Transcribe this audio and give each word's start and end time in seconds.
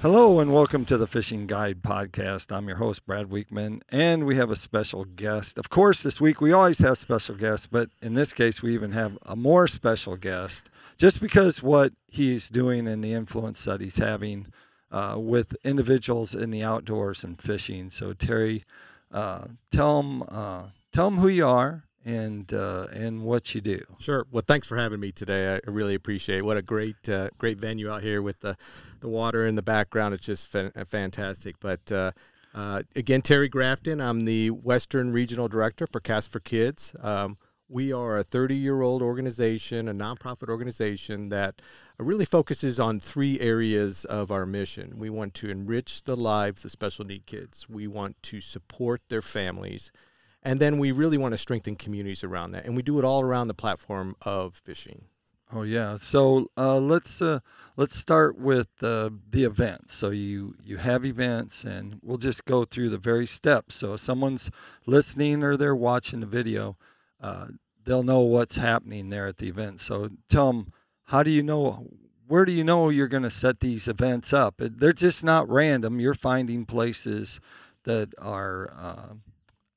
Hello 0.00 0.38
and 0.38 0.54
welcome 0.54 0.84
to 0.84 0.96
the 0.96 1.08
Fishing 1.08 1.48
Guide 1.48 1.82
Podcast. 1.82 2.54
I'm 2.54 2.68
your 2.68 2.76
host, 2.76 3.04
Brad 3.04 3.30
Wiegmann, 3.30 3.82
and 3.88 4.26
we 4.26 4.36
have 4.36 4.48
a 4.48 4.54
special 4.54 5.04
guest. 5.04 5.58
Of 5.58 5.70
course, 5.70 6.04
this 6.04 6.20
week 6.20 6.40
we 6.40 6.52
always 6.52 6.78
have 6.78 6.98
special 6.98 7.34
guests, 7.34 7.66
but 7.66 7.90
in 8.00 8.14
this 8.14 8.32
case, 8.32 8.62
we 8.62 8.74
even 8.74 8.92
have 8.92 9.18
a 9.26 9.34
more 9.34 9.66
special 9.66 10.16
guest 10.16 10.70
just 10.98 11.20
because 11.20 11.64
what 11.64 11.94
he's 12.06 12.48
doing 12.48 12.86
and 12.86 13.02
the 13.02 13.12
influence 13.12 13.64
that 13.64 13.80
he's 13.80 13.96
having 13.96 14.46
uh, 14.92 15.16
with 15.18 15.56
individuals 15.64 16.32
in 16.32 16.52
the 16.52 16.62
outdoors 16.62 17.24
and 17.24 17.42
fishing. 17.42 17.90
So, 17.90 18.12
Terry, 18.12 18.62
uh, 19.10 19.46
tell 19.72 20.00
them 20.00 20.22
uh, 20.28 20.66
tell 20.92 21.10
them 21.10 21.18
who 21.18 21.28
you 21.28 21.44
are 21.44 21.87
and 22.08 22.54
uh, 22.54 22.86
and 22.92 23.22
what 23.22 23.54
you 23.54 23.60
do. 23.60 23.80
Sure. 23.98 24.26
Well, 24.30 24.42
thanks 24.46 24.66
for 24.66 24.78
having 24.78 24.98
me 24.98 25.12
today. 25.12 25.60
I 25.66 25.70
really 25.70 25.94
appreciate 25.94 26.38
it. 26.38 26.44
What 26.44 26.56
a 26.56 26.62
great 26.62 27.06
uh, 27.06 27.28
great 27.36 27.58
venue 27.58 27.90
out 27.90 28.02
here 28.02 28.22
with 28.22 28.40
the 28.40 28.56
the 29.00 29.08
water 29.08 29.46
in 29.46 29.56
the 29.56 29.62
background. 29.62 30.14
It's 30.14 30.24
just 30.24 30.48
fa- 30.48 30.72
fantastic. 30.86 31.56
But 31.60 31.92
uh, 31.92 32.12
uh, 32.54 32.82
again, 32.96 33.20
Terry 33.20 33.50
Crafton. 33.50 34.02
I'm 34.02 34.24
the 34.24 34.50
Western 34.50 35.12
Regional 35.12 35.48
Director 35.48 35.86
for 35.86 36.00
Cast 36.00 36.32
for 36.32 36.40
Kids. 36.40 36.96
Um, 37.02 37.36
we 37.68 37.92
are 37.92 38.16
a 38.16 38.24
30 38.24 38.54
year 38.54 38.80
old 38.80 39.02
organization, 39.02 39.86
a 39.86 39.94
nonprofit 39.94 40.48
organization 40.48 41.28
that 41.28 41.60
really 41.98 42.24
focuses 42.24 42.80
on 42.80 43.00
three 43.00 43.38
areas 43.38 44.06
of 44.06 44.30
our 44.30 44.46
mission. 44.46 44.94
We 44.96 45.10
want 45.10 45.34
to 45.34 45.50
enrich 45.50 46.04
the 46.04 46.16
lives 46.16 46.64
of 46.64 46.72
special 46.72 47.04
need 47.04 47.26
kids. 47.26 47.68
We 47.68 47.86
want 47.86 48.16
to 48.22 48.40
support 48.40 49.02
their 49.10 49.20
families 49.20 49.92
and 50.42 50.60
then 50.60 50.78
we 50.78 50.92
really 50.92 51.18
want 51.18 51.32
to 51.32 51.38
strengthen 51.38 51.76
communities 51.76 52.24
around 52.24 52.52
that, 52.52 52.64
and 52.64 52.76
we 52.76 52.82
do 52.82 52.98
it 52.98 53.04
all 53.04 53.22
around 53.22 53.48
the 53.48 53.54
platform 53.54 54.16
of 54.22 54.56
fishing. 54.56 55.04
Oh 55.50 55.62
yeah. 55.62 55.96
So 55.96 56.48
uh, 56.58 56.78
let's 56.78 57.22
uh, 57.22 57.40
let's 57.76 57.96
start 57.96 58.38
with 58.38 58.68
uh, 58.82 59.10
the 59.30 59.44
events. 59.44 59.94
So 59.94 60.10
you 60.10 60.54
you 60.62 60.76
have 60.76 61.06
events, 61.06 61.64
and 61.64 62.00
we'll 62.02 62.18
just 62.18 62.44
go 62.44 62.64
through 62.64 62.90
the 62.90 62.98
very 62.98 63.26
steps. 63.26 63.76
So 63.76 63.94
if 63.94 64.00
someone's 64.00 64.50
listening 64.84 65.42
or 65.42 65.56
they're 65.56 65.74
watching 65.74 66.20
the 66.20 66.26
video, 66.26 66.76
uh, 67.20 67.46
they'll 67.82 68.02
know 68.02 68.20
what's 68.20 68.56
happening 68.56 69.08
there 69.08 69.26
at 69.26 69.38
the 69.38 69.48
event. 69.48 69.80
So 69.80 70.10
tell 70.28 70.52
them 70.52 70.72
how 71.04 71.22
do 71.22 71.30
you 71.30 71.42
know 71.42 71.86
where 72.26 72.44
do 72.44 72.52
you 72.52 72.62
know 72.62 72.90
you're 72.90 73.08
going 73.08 73.22
to 73.22 73.30
set 73.30 73.60
these 73.60 73.88
events 73.88 74.34
up? 74.34 74.56
They're 74.58 74.92
just 74.92 75.24
not 75.24 75.48
random. 75.48 75.98
You're 75.98 76.12
finding 76.12 76.66
places 76.66 77.40
that 77.84 78.12
are 78.18 78.70
uh, 78.76 79.14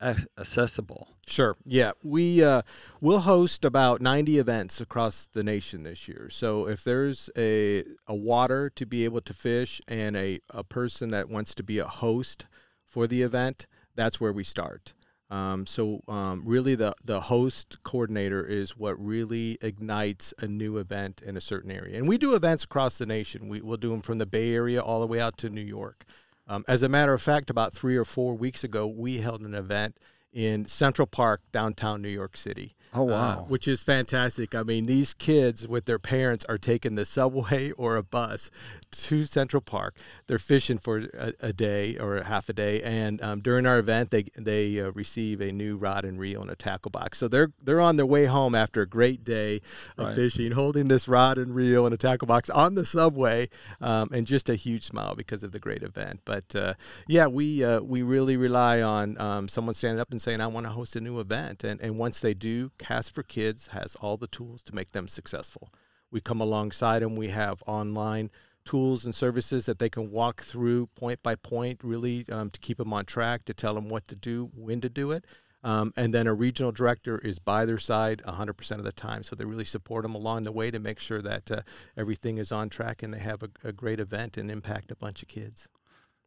accessible. 0.02 1.10
Sure. 1.28 1.56
Yeah, 1.66 1.92
we 2.04 2.44
uh, 2.44 2.64
will 3.00 3.20
host 3.20 3.64
about 3.64 4.02
90 4.02 4.38
events 4.38 4.82
across 4.82 5.28
the 5.32 5.44
nation 5.44 5.84
this 5.84 6.08
year. 6.08 6.30
So 6.30 6.68
if 6.68 6.84
there's 6.84 7.30
a 7.38 7.84
a 8.08 8.16
water 8.16 8.70
to 8.72 8.86
be 8.86 9.06
able 9.06 9.22
to 9.22 9.34
fish 9.34 9.82
and 9.88 10.16
a, 10.18 10.40
a 10.50 10.64
person 10.64 11.10
that 11.10 11.30
wants 11.30 11.56
to 11.56 11.64
be 11.64 11.80
a 11.80 11.88
host 11.88 12.48
for 12.86 13.08
the 13.08 13.22
event, 13.22 13.68
that's 13.96 14.20
where 14.20 14.34
we 14.34 14.44
start. 14.44 14.94
Um, 15.30 15.66
so 15.66 16.02
um, 16.10 16.44
really, 16.46 16.76
the 16.76 16.94
the 17.06 17.22
host 17.22 17.78
coordinator 17.84 18.46
is 18.46 18.76
what 18.76 19.02
really 19.04 19.58
ignites 19.62 20.34
a 20.40 20.48
new 20.48 20.78
event 20.78 21.22
in 21.26 21.38
a 21.38 21.42
certain 21.42 21.72
area. 21.72 21.98
And 21.98 22.08
we 22.10 22.18
do 22.18 22.36
events 22.36 22.66
across 22.66 22.98
the 22.98 23.06
nation. 23.06 23.48
We 23.48 23.62
will 23.62 23.78
do 23.78 23.92
them 23.92 24.02
from 24.02 24.18
the 24.18 24.26
Bay 24.26 24.54
Area 24.54 24.82
all 24.82 25.00
the 25.00 25.08
way 25.08 25.22
out 25.22 25.38
to 25.38 25.50
New 25.50 25.62
York. 25.62 26.04
Um, 26.48 26.66
as 26.68 26.84
a 26.84 26.90
matter 26.90 27.14
of 27.14 27.22
fact, 27.22 27.50
about 27.50 27.74
three 27.74 27.96
or 27.96 28.06
four 28.06 28.36
weeks 28.36 28.64
ago, 28.64 28.88
we 28.88 29.20
held 29.20 29.42
an 29.42 29.54
event 29.54 29.98
in 30.34 30.66
Central 30.66 31.06
Park, 31.06 31.42
downtown 31.52 32.02
New 32.02 32.10
York 32.10 32.38
City. 32.38 32.74
Oh 32.94 33.04
wow! 33.04 33.32
Uh, 33.32 33.36
which 33.44 33.70
is 33.70 33.84
fantastic. 33.84 34.54
I 34.54 34.64
mean, 34.64 34.84
these 34.84 35.14
kids 35.14 35.66
with 35.66 35.86
their 35.86 36.00
parents 36.00 36.44
are 36.50 36.58
taking 36.58 36.96
the 36.96 37.06
subway 37.06 37.72
or 37.78 37.96
a 37.96 38.04
bus 38.04 38.52
to 38.92 39.24
Central 39.24 39.62
Park. 39.62 39.96
They're 40.28 40.38
fishing 40.38 40.78
for 40.78 41.08
a, 41.14 41.34
a 41.40 41.54
day 41.54 41.98
or 41.98 42.18
a 42.18 42.26
half 42.26 42.50
a 42.50 42.54
day, 42.54 42.82
and 42.82 43.22
um, 43.22 43.40
during 43.40 43.66
our 43.66 43.80
event, 43.80 44.12
they 44.12 44.26
they 44.38 44.82
uh, 44.82 44.92
receive 44.92 45.40
a 45.40 45.54
new 45.54 45.78
rod 45.78 46.04
and 46.04 46.20
reel 46.20 46.42
and 46.42 46.52
a 46.52 46.56
tackle 46.56 46.92
box. 46.92 47.18
So 47.18 47.30
they're 47.30 47.54
they're 47.64 47.80
on 47.80 47.96
their 47.96 48.06
way 48.06 48.26
home 48.26 48.56
after 48.56 48.82
a 48.82 48.88
great 48.88 49.24
day 49.24 49.62
of 49.98 50.08
right. 50.08 50.16
fishing, 50.16 50.52
holding 50.52 50.90
this 50.90 51.08
rod 51.08 51.38
and 51.38 51.56
reel 51.56 51.86
and 51.86 51.94
a 51.94 51.98
tackle 51.98 52.28
box 52.28 52.50
on 52.50 52.76
the 52.76 52.86
subway, 52.86 53.48
um, 53.80 54.10
and 54.12 54.28
just 54.28 54.50
a 54.50 54.56
huge 54.56 54.84
smile 54.84 55.16
because 55.16 55.44
of 55.44 55.54
the 55.54 55.60
great 55.60 55.82
event. 55.82 56.20
But 56.26 56.54
uh, 56.54 56.74
yeah, 57.08 57.28
we 57.28 57.64
uh, 57.64 57.80
we 57.80 58.02
really 58.02 58.36
rely 58.36 58.82
on 58.82 59.18
um, 59.18 59.48
someone 59.48 59.76
standing 59.76 60.02
up 60.02 60.12
and 60.12 60.21
saying, 60.22 60.42
"I 60.42 60.48
want 60.48 60.66
to 60.66 60.72
host 60.72 60.96
a 60.96 61.02
new 61.02 61.20
event," 61.20 61.64
and 61.64 61.82
and 61.82 61.98
once 61.98 62.20
they 62.20 62.34
do 62.34 62.72
Cast 62.78 63.14
for 63.14 63.24
Kids 63.24 63.70
has 63.70 63.96
all 63.96 64.18
the 64.18 64.28
tools 64.28 64.64
to 64.64 64.76
make 64.76 64.92
them 64.92 65.08
successful. 65.08 65.74
We 66.12 66.22
come 66.22 66.42
alongside 66.42 67.02
them. 67.02 67.16
We 67.16 67.30
have 67.30 67.64
online 67.66 68.32
tools 68.66 69.06
and 69.06 69.16
services 69.16 69.66
that 69.66 69.80
they 69.80 69.90
can 69.90 70.12
walk 70.12 70.42
through 70.44 70.88
point 70.88 71.24
by 71.24 71.36
point, 71.36 71.80
really 71.84 72.26
um, 72.32 72.50
to 72.50 72.60
keep 72.60 72.78
them 72.78 72.94
on 72.94 73.06
track, 73.06 73.46
to 73.46 73.54
tell 73.54 73.74
them 73.74 73.90
what 73.90 74.08
to 74.08 74.16
do, 74.16 74.52
when 74.56 74.82
to 74.82 74.90
do 74.90 75.12
it. 75.12 75.26
Um, 75.64 75.94
and 75.96 76.14
then 76.14 76.26
a 76.28 76.34
regional 76.34 76.72
director 76.72 77.20
is 77.20 77.38
by 77.38 77.66
their 77.66 77.78
side 77.78 78.22
100% 78.28 78.72
of 78.72 78.84
the 78.84 78.92
time. 78.92 79.24
So 79.24 79.36
they 79.36 79.46
really 79.46 79.66
support 79.66 80.04
them 80.04 80.16
along 80.16 80.44
the 80.44 80.52
way 80.52 80.72
to 80.72 80.80
make 80.80 81.00
sure 81.00 81.22
that 81.22 81.52
uh, 81.52 81.62
everything 81.96 82.40
is 82.40 82.52
on 82.52 82.70
track 82.70 83.04
and 83.04 83.14
they 83.14 83.20
have 83.20 83.44
a, 83.44 83.50
a, 83.64 83.72
great 83.72 84.00
event 84.00 84.38
and 84.38 84.50
impact 84.50 84.92
a 84.92 84.96
bunch 84.96 85.22
of 85.22 85.30
kids. 85.30 85.68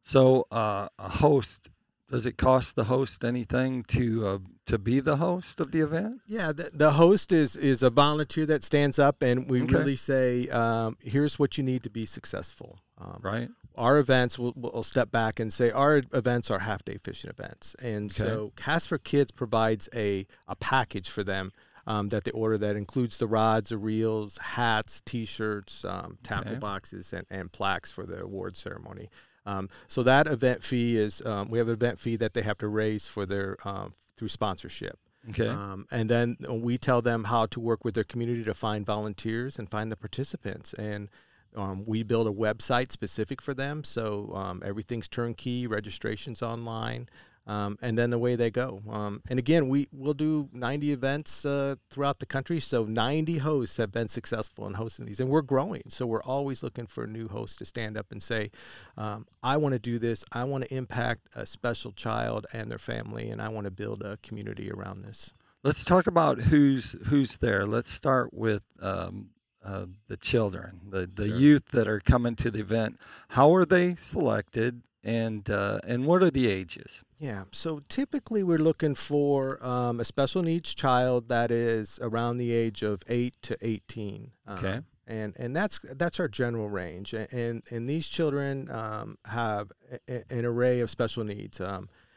So 0.03 0.47
uh, 0.53 0.89
a 0.99 1.09
host 1.09 1.69
does 2.11 2.27
it 2.27 2.37
cost 2.37 2.77
the 2.77 2.85
host 2.85 3.25
anything 3.25 3.83
to 3.85 4.27
uh, 4.27 4.39
to 4.67 4.79
be 4.79 5.01
the 5.01 5.17
host 5.17 5.61
of 5.61 5.73
the 5.73 5.81
event? 5.81 6.21
Yeah, 6.27 6.53
the, 6.53 6.71
the 6.73 6.93
host 6.93 7.33
is 7.33 7.57
is 7.57 7.83
a 7.83 7.91
volunteer 7.91 8.47
that 8.47 8.63
stands 8.63 8.99
up, 8.99 9.23
and 9.23 9.49
we 9.49 9.63
okay. 9.63 9.75
really 9.75 9.97
say, 9.97 10.49
um, 10.49 10.97
"Here's 11.01 11.39
what 11.39 11.57
you 11.57 11.65
need 11.65 11.83
to 11.85 11.91
be 11.91 12.07
successful." 12.07 12.79
Um, 12.99 13.21
right. 13.23 13.49
Our 13.77 13.99
events, 13.99 14.39
we'll, 14.39 14.53
we'll, 14.55 14.85
step 14.85 15.11
back 15.11 15.41
and 15.41 15.53
say 15.53 15.73
our 15.73 16.03
events 16.13 16.49
are 16.51 16.61
half 16.61 16.85
day 16.85 16.97
fishing 17.03 17.31
events, 17.31 17.75
and 17.83 18.11
okay. 18.11 18.23
so 18.23 18.53
Cast 18.57 18.89
for 18.89 18.99
Kids 18.99 19.31
provides 19.31 19.89
a 19.95 20.27
a 20.47 20.57
package 20.57 21.09
for 21.09 21.25
them. 21.25 21.53
Um, 21.87 22.09
that 22.09 22.25
they 22.25 22.31
order 22.31 22.57
that 22.57 22.77
includes 22.77 23.19
the 23.19 23.27
rods, 23.27 23.69
the 23.69 23.77
reels, 23.77 24.39
hats, 24.39 25.03
T-shirts, 25.03 25.85
um, 25.85 26.17
tackle 26.23 26.53
okay. 26.53 26.59
boxes, 26.59 27.13
and, 27.13 27.27
and 27.29 27.53
plaques 27.53 27.93
for 27.93 28.07
the 28.07 28.23
award 28.23 28.57
ceremony. 28.57 29.11
Um, 29.47 29.69
so 29.87 30.03
that 30.03 30.27
event 30.27 30.63
fee 30.63 30.97
is 30.97 31.25
um, 31.25 31.51
we 31.51 31.59
have 31.59 31.69
an 31.69 31.75
event 31.75 31.99
fee 31.99 32.17
that 32.17 32.35
they 32.35 32.43
have 32.43 32.59
to 32.59 32.69
raise 32.69 33.07
for 33.07 33.27
their 33.27 33.57
um, 33.65 33.95
through 34.17 34.29
sponsorship. 34.29 34.99
Okay. 35.31 35.49
Um, 35.49 35.87
and 35.91 36.11
then 36.11 36.37
we 36.49 36.77
tell 36.77 37.01
them 37.01 37.25
how 37.25 37.47
to 37.47 37.61
work 37.61 37.85
with 37.85 37.95
their 37.95 38.05
community 38.05 38.45
to 38.45 38.55
find 38.55 38.85
volunteers 38.85 39.59
and 39.59 39.71
find 39.71 39.91
the 39.91 39.97
participants. 39.97 40.75
And 40.75 41.09
um, 41.57 41.85
we 41.87 42.03
build 42.03 42.27
a 42.27 42.33
website 42.33 42.93
specific 42.93 43.41
for 43.41 43.55
them, 43.55 43.85
so 43.85 44.33
um, 44.35 44.63
everything's 44.65 45.09
turnkey, 45.09 45.67
registrations 45.67 46.43
online 46.43 47.09
um, 47.47 47.79
and 47.83 47.99
then 47.99 48.11
the 48.11 48.19
way 48.19 48.37
they 48.37 48.51
go. 48.51 48.83
Um, 48.91 49.23
and 49.29 49.39
again, 49.39 49.69
we 49.69 49.89
will 49.93 50.15
do 50.15 50.49
90 50.53 50.93
events 50.93 51.45
uh, 51.45 51.77
throughout 51.91 52.19
the 52.19 52.27
country. 52.27 52.59
So 52.61 52.85
90 52.85 53.39
hosts 53.39 53.77
have 53.77 53.93
been 53.93 54.09
successful 54.09 54.67
in 54.67 54.75
hosting 54.75 55.07
these, 55.07 55.21
and 55.21 55.29
we're 55.29 55.43
growing. 55.43 55.83
So 55.89 56.07
we're 56.07 56.23
always 56.23 56.63
looking 56.63 56.87
for 56.87 57.07
new 57.07 57.29
hosts 57.29 57.57
to 57.57 57.65
stand 57.65 57.97
up 57.97 58.11
and 58.11 58.23
say, 58.23 58.51
um, 58.97 59.27
"I 59.43 59.57
want 59.57 59.75
to 59.75 59.79
do 59.79 59.99
this. 59.99 60.25
I 60.33 60.45
want 60.45 60.65
to 60.65 60.75
impact 60.75 61.29
a 61.35 61.45
special 61.45 61.93
child 61.93 62.47
and 62.53 62.71
their 62.71 62.79
family, 62.79 63.29
and 63.29 63.43
I 63.43 63.49
want 63.49 63.67
to 63.67 63.71
build 63.71 64.03
a 64.03 64.17
community 64.19 64.71
around 64.71 65.03
this." 65.03 65.33
Let's 65.63 65.85
talk 65.85 66.07
about 66.07 66.39
who's 66.39 66.97
who's 67.09 67.39
there. 67.39 67.67
Let's 67.67 67.91
start 67.91 68.33
with. 68.33 68.63
Um, 68.81 69.31
uh, 69.67 69.87
the 70.09 70.17
children, 70.19 70.79
the, 70.91 71.11
the 71.11 71.27
sure. 71.27 71.39
youth 71.39 71.69
that 71.69 71.89
are 71.89 71.99
coming 71.99 72.37
to 72.37 72.51
the 72.51 72.61
event. 72.61 72.99
How 73.31 73.55
are 73.55 73.65
they 73.65 73.95
selected? 73.95 74.83
And 75.05 75.49
uh, 75.51 75.79
and 75.87 76.07
what 76.07 76.23
are 76.23 76.31
the 76.31 76.49
ages? 76.49 77.05
Yeah, 77.19 77.45
so 77.53 77.81
typically 77.89 78.43
we're 78.43 78.59
looking 78.59 78.95
for 78.95 79.65
um, 79.65 80.01
a 80.01 80.05
special 80.05 80.43
needs 80.43 80.75
child 80.75 81.29
that 81.29 81.51
is 81.51 81.99
around 82.03 82.39
the 82.39 82.53
age 82.53 82.83
of 82.83 83.03
eight 83.09 83.35
to 83.43 83.57
eighteen. 83.61 84.33
Um, 84.47 84.59
okay. 84.59 84.81
and 85.07 85.35
and 85.37 85.55
that's 85.55 85.79
that's 85.79 86.19
our 86.19 86.29
general 86.29 86.71
range, 86.71 87.13
and 87.13 87.63
and 87.71 87.87
these 87.87 88.09
children 88.09 88.71
um, 88.71 89.19
have 89.27 89.71
a, 90.09 90.25
an 90.31 90.45
array 90.45 90.81
of 90.81 90.91
special 90.91 91.23
needs. 91.25 91.61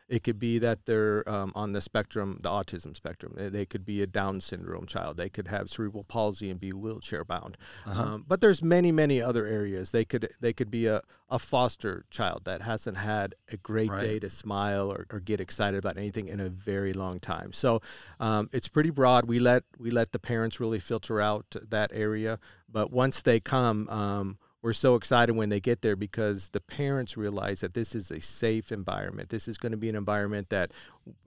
It 0.09 0.23
could 0.23 0.39
be 0.39 0.57
that 0.59 0.85
they're 0.85 1.27
um, 1.29 1.51
on 1.53 1.73
the 1.73 1.81
spectrum, 1.81 2.39
the 2.41 2.49
autism 2.49 2.95
spectrum. 2.95 3.33
They 3.35 3.65
could 3.65 3.85
be 3.85 4.01
a 4.01 4.07
Down 4.07 4.39
syndrome 4.39 4.85
child. 4.85 5.17
They 5.17 5.29
could 5.29 5.49
have 5.49 5.69
cerebral 5.69 6.05
palsy 6.05 6.49
and 6.49 6.59
be 6.59 6.71
wheelchair 6.71 7.25
bound. 7.25 7.57
Uh-huh. 7.85 8.01
Um, 8.01 8.25
but 8.27 8.39
there's 8.39 8.63
many, 8.63 8.91
many 8.91 9.21
other 9.21 9.45
areas. 9.45 9.91
They 9.91 10.05
could 10.05 10.29
they 10.39 10.53
could 10.53 10.71
be 10.71 10.85
a, 10.85 11.01
a 11.29 11.39
foster 11.39 12.05
child 12.09 12.45
that 12.45 12.61
hasn't 12.61 12.97
had 12.97 13.35
a 13.51 13.57
great 13.57 13.89
right. 13.89 14.01
day 14.01 14.19
to 14.19 14.29
smile 14.29 14.91
or, 14.91 15.05
or, 15.11 15.19
get 15.19 15.41
excited 15.41 15.77
about 15.77 15.97
anything 15.97 16.27
in 16.27 16.39
a 16.39 16.47
very 16.47 16.93
long 16.93 17.19
time. 17.19 17.51
So 17.51 17.81
um, 18.19 18.49
it's 18.53 18.69
pretty 18.69 18.91
broad. 18.91 19.25
We 19.25 19.39
let 19.39 19.63
we 19.77 19.91
let 19.91 20.13
the 20.13 20.19
parents 20.19 20.59
really 20.59 20.79
filter 20.79 21.19
out 21.19 21.45
that 21.69 21.91
area. 21.93 22.39
But 22.69 22.91
once 22.91 23.21
they 23.21 23.39
come 23.39 23.89
um, 23.89 24.37
we're 24.67 24.73
so 24.73 24.95
excited 24.95 25.33
when 25.33 25.47
they 25.47 25.61
get 25.61 25.81
there 25.81 25.95
because 25.95 26.49
the 26.49 26.59
parents 26.59 27.15
realize 27.15 27.61
that 27.61 27.73
this 27.73 27.95
is 27.95 28.11
a 28.11 28.19
safe 28.19 28.69
environment. 28.69 29.29
This 29.29 29.47
is 29.47 29.57
going 29.57 29.71
to 29.71 29.77
be 29.77 29.87
an 29.87 29.95
environment 29.95 30.49
that 30.49 30.71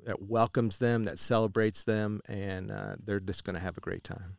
that 0.05 0.21
welcomes 0.21 0.77
them, 0.77 1.05
that 1.05 1.19
celebrates 1.19 1.83
them, 1.83 2.21
and 2.29 2.71
uh, 2.71 2.97
they're 3.03 3.19
just 3.19 3.45
going 3.45 3.55
to 3.55 3.63
have 3.63 3.79
a 3.79 3.81
great 3.81 4.05
time. 4.05 4.37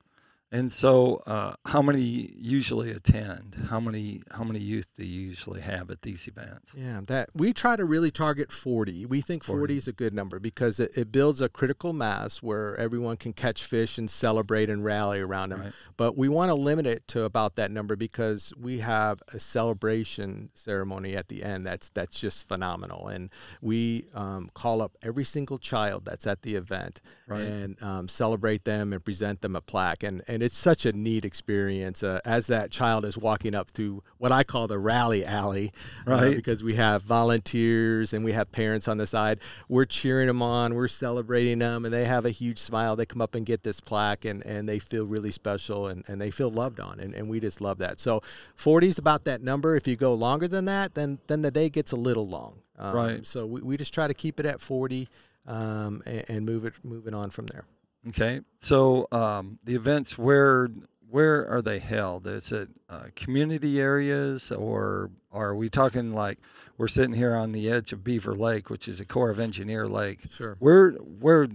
And 0.54 0.74
so, 0.74 1.24
uh, 1.26 1.54
how 1.66 1.82
many 1.82 2.34
usually 2.38 2.92
attend? 2.92 3.56
How 3.70 3.80
many 3.80 4.22
how 4.32 4.44
many 4.44 4.60
youth 4.60 4.88
do 4.98 5.06
you 5.06 5.22
usually 5.22 5.62
have 5.62 5.90
at 5.90 6.02
these 6.02 6.28
events? 6.28 6.76
Yeah, 6.78 7.00
that 7.08 7.30
we 7.34 7.54
try 7.54 7.78
to 7.78 7.86
really 7.86 8.12
target 8.12 8.52
40. 8.52 9.06
We 9.06 9.22
think 9.22 9.46
40, 9.46 9.60
40 9.60 9.78
is 9.78 9.88
a 9.88 9.94
good 9.94 10.14
number 10.14 10.40
because 10.40 10.82
it, 10.82 10.92
it, 10.98 11.10
builds 11.10 11.40
a 11.40 11.48
critical 11.48 11.94
mass 11.94 12.44
where 12.44 12.76
everyone 12.76 13.16
can 13.16 13.32
catch 13.32 13.64
fish 13.64 13.98
and 13.98 14.10
celebrate 14.10 14.70
and 14.70 14.84
rally 14.84 15.22
around 15.22 15.52
them. 15.52 15.62
Right. 15.62 15.74
But 15.96 16.18
we 16.18 16.28
want 16.28 16.50
to 16.50 16.56
limit 16.56 16.86
it 16.86 17.08
to 17.10 17.24
about 17.24 17.56
that 17.56 17.72
number 17.72 17.96
because 17.96 18.52
we 18.60 18.80
have 18.80 19.24
a 19.30 19.40
celebration 19.40 20.50
ceremony 20.54 21.16
at 21.16 21.30
the 21.30 21.44
end 21.44 21.66
that's 21.66 21.88
that's 21.90 22.20
just 22.20 22.46
phenomenal, 22.50 23.08
and 23.08 23.30
we 23.62 24.08
um, 24.14 24.50
call 24.54 24.82
up 24.82 24.98
every 25.02 25.24
single 25.24 25.60
child 25.60 26.04
that's 26.04 26.28
at 26.28 26.42
the 26.42 26.56
event 26.56 27.00
right. 27.26 27.40
and 27.40 27.82
um, 27.82 28.10
celebrate 28.10 28.66
them 28.66 28.92
and 28.92 29.06
present 29.06 29.40
them 29.40 29.56
a 29.56 29.62
plaque 29.62 30.04
and 30.04 30.22
and 30.28 30.41
and 30.42 30.48
it's 30.48 30.58
such 30.58 30.88
a 30.88 30.92
neat 30.92 31.24
experience 31.24 32.02
uh, 32.02 32.20
as 32.26 32.48
that 32.48 32.72
child 32.72 33.06
is 33.06 33.16
walking 33.16 33.54
up 33.54 33.70
through 33.70 34.02
what 34.18 34.32
I 34.32 34.44
call 34.44 34.66
the 34.66 34.80
rally 34.80 35.24
alley, 35.24 35.72
uh, 36.08 36.12
right? 36.12 36.34
Uh, 36.34 36.36
because 36.36 36.64
we 36.64 36.74
have 36.76 37.04
volunteers 37.04 38.12
and 38.12 38.26
we 38.26 38.32
have 38.32 38.52
parents 38.52 38.88
on 38.88 38.98
the 38.98 39.06
side. 39.06 39.38
We're 39.70 39.86
cheering 39.86 40.26
them 40.26 40.42
on, 40.42 40.74
we're 40.74 40.88
celebrating 40.88 41.60
them, 41.60 41.86
and 41.86 41.94
they 41.94 42.06
have 42.06 42.26
a 42.26 42.32
huge 42.32 42.58
smile. 42.58 42.96
They 42.96 43.06
come 43.06 43.22
up 43.22 43.36
and 43.36 43.46
get 43.46 43.62
this 43.62 43.80
plaque, 43.80 44.26
and, 44.26 44.44
and 44.44 44.68
they 44.68 44.80
feel 44.80 45.06
really 45.06 45.32
special 45.32 45.86
and, 45.86 46.04
and 46.08 46.20
they 46.20 46.32
feel 46.32 46.50
loved 46.50 46.80
on, 46.80 47.00
and, 47.00 47.14
and 47.14 47.30
we 47.30 47.40
just 47.40 47.62
love 47.62 47.78
that. 47.78 48.00
So 48.00 48.24
40 48.56 48.88
is 48.88 48.98
about 48.98 49.26
that 49.26 49.44
number. 49.44 49.76
If 49.76 49.88
you 49.88 49.96
go 49.96 50.16
longer 50.16 50.48
than 50.48 50.66
that, 50.66 50.96
then 50.96 51.20
then 51.28 51.44
the 51.44 51.52
day 51.52 51.70
gets 51.70 51.92
a 51.92 51.96
little 51.96 52.28
long. 52.28 52.64
Um, 52.80 52.96
right. 52.96 53.28
So 53.28 53.46
we, 53.46 53.62
we 53.62 53.78
just 53.78 53.94
try 53.94 54.08
to 54.08 54.16
keep 54.16 54.40
it 54.40 54.48
at 54.48 54.60
40 54.60 55.08
um, 55.46 56.02
and, 56.08 56.26
and 56.28 56.46
move 56.48 56.66
it 56.66 56.74
moving 56.84 57.14
on 57.14 57.30
from 57.30 57.46
there. 57.46 57.66
Okay, 58.10 58.42
so 58.60 59.08
um, 59.12 59.60
the 59.64 59.76
events 59.76 60.18
where 60.18 60.70
where 61.10 61.48
are 61.48 61.62
they 61.62 61.80
held? 61.80 62.26
Is 62.26 62.52
it 62.52 62.70
uh, 62.90 63.06
community 63.16 63.80
areas, 63.80 64.52
or 64.52 65.12
are 65.32 65.54
we 65.54 65.70
talking 65.70 66.14
like 66.14 66.40
we're 66.78 66.88
sitting 66.88 67.14
here 67.14 67.36
on 67.36 67.52
the 67.52 67.70
edge 67.70 67.94
of 67.94 68.04
Beaver 68.04 68.34
Lake, 68.34 68.70
which 68.70 68.88
is 68.88 69.00
a 69.00 69.06
Corps 69.06 69.30
of 69.30 69.40
Engineer 69.40 69.88
lake? 69.88 70.22
Sure. 70.32 70.56
Where 70.60 70.92
where 70.92 71.48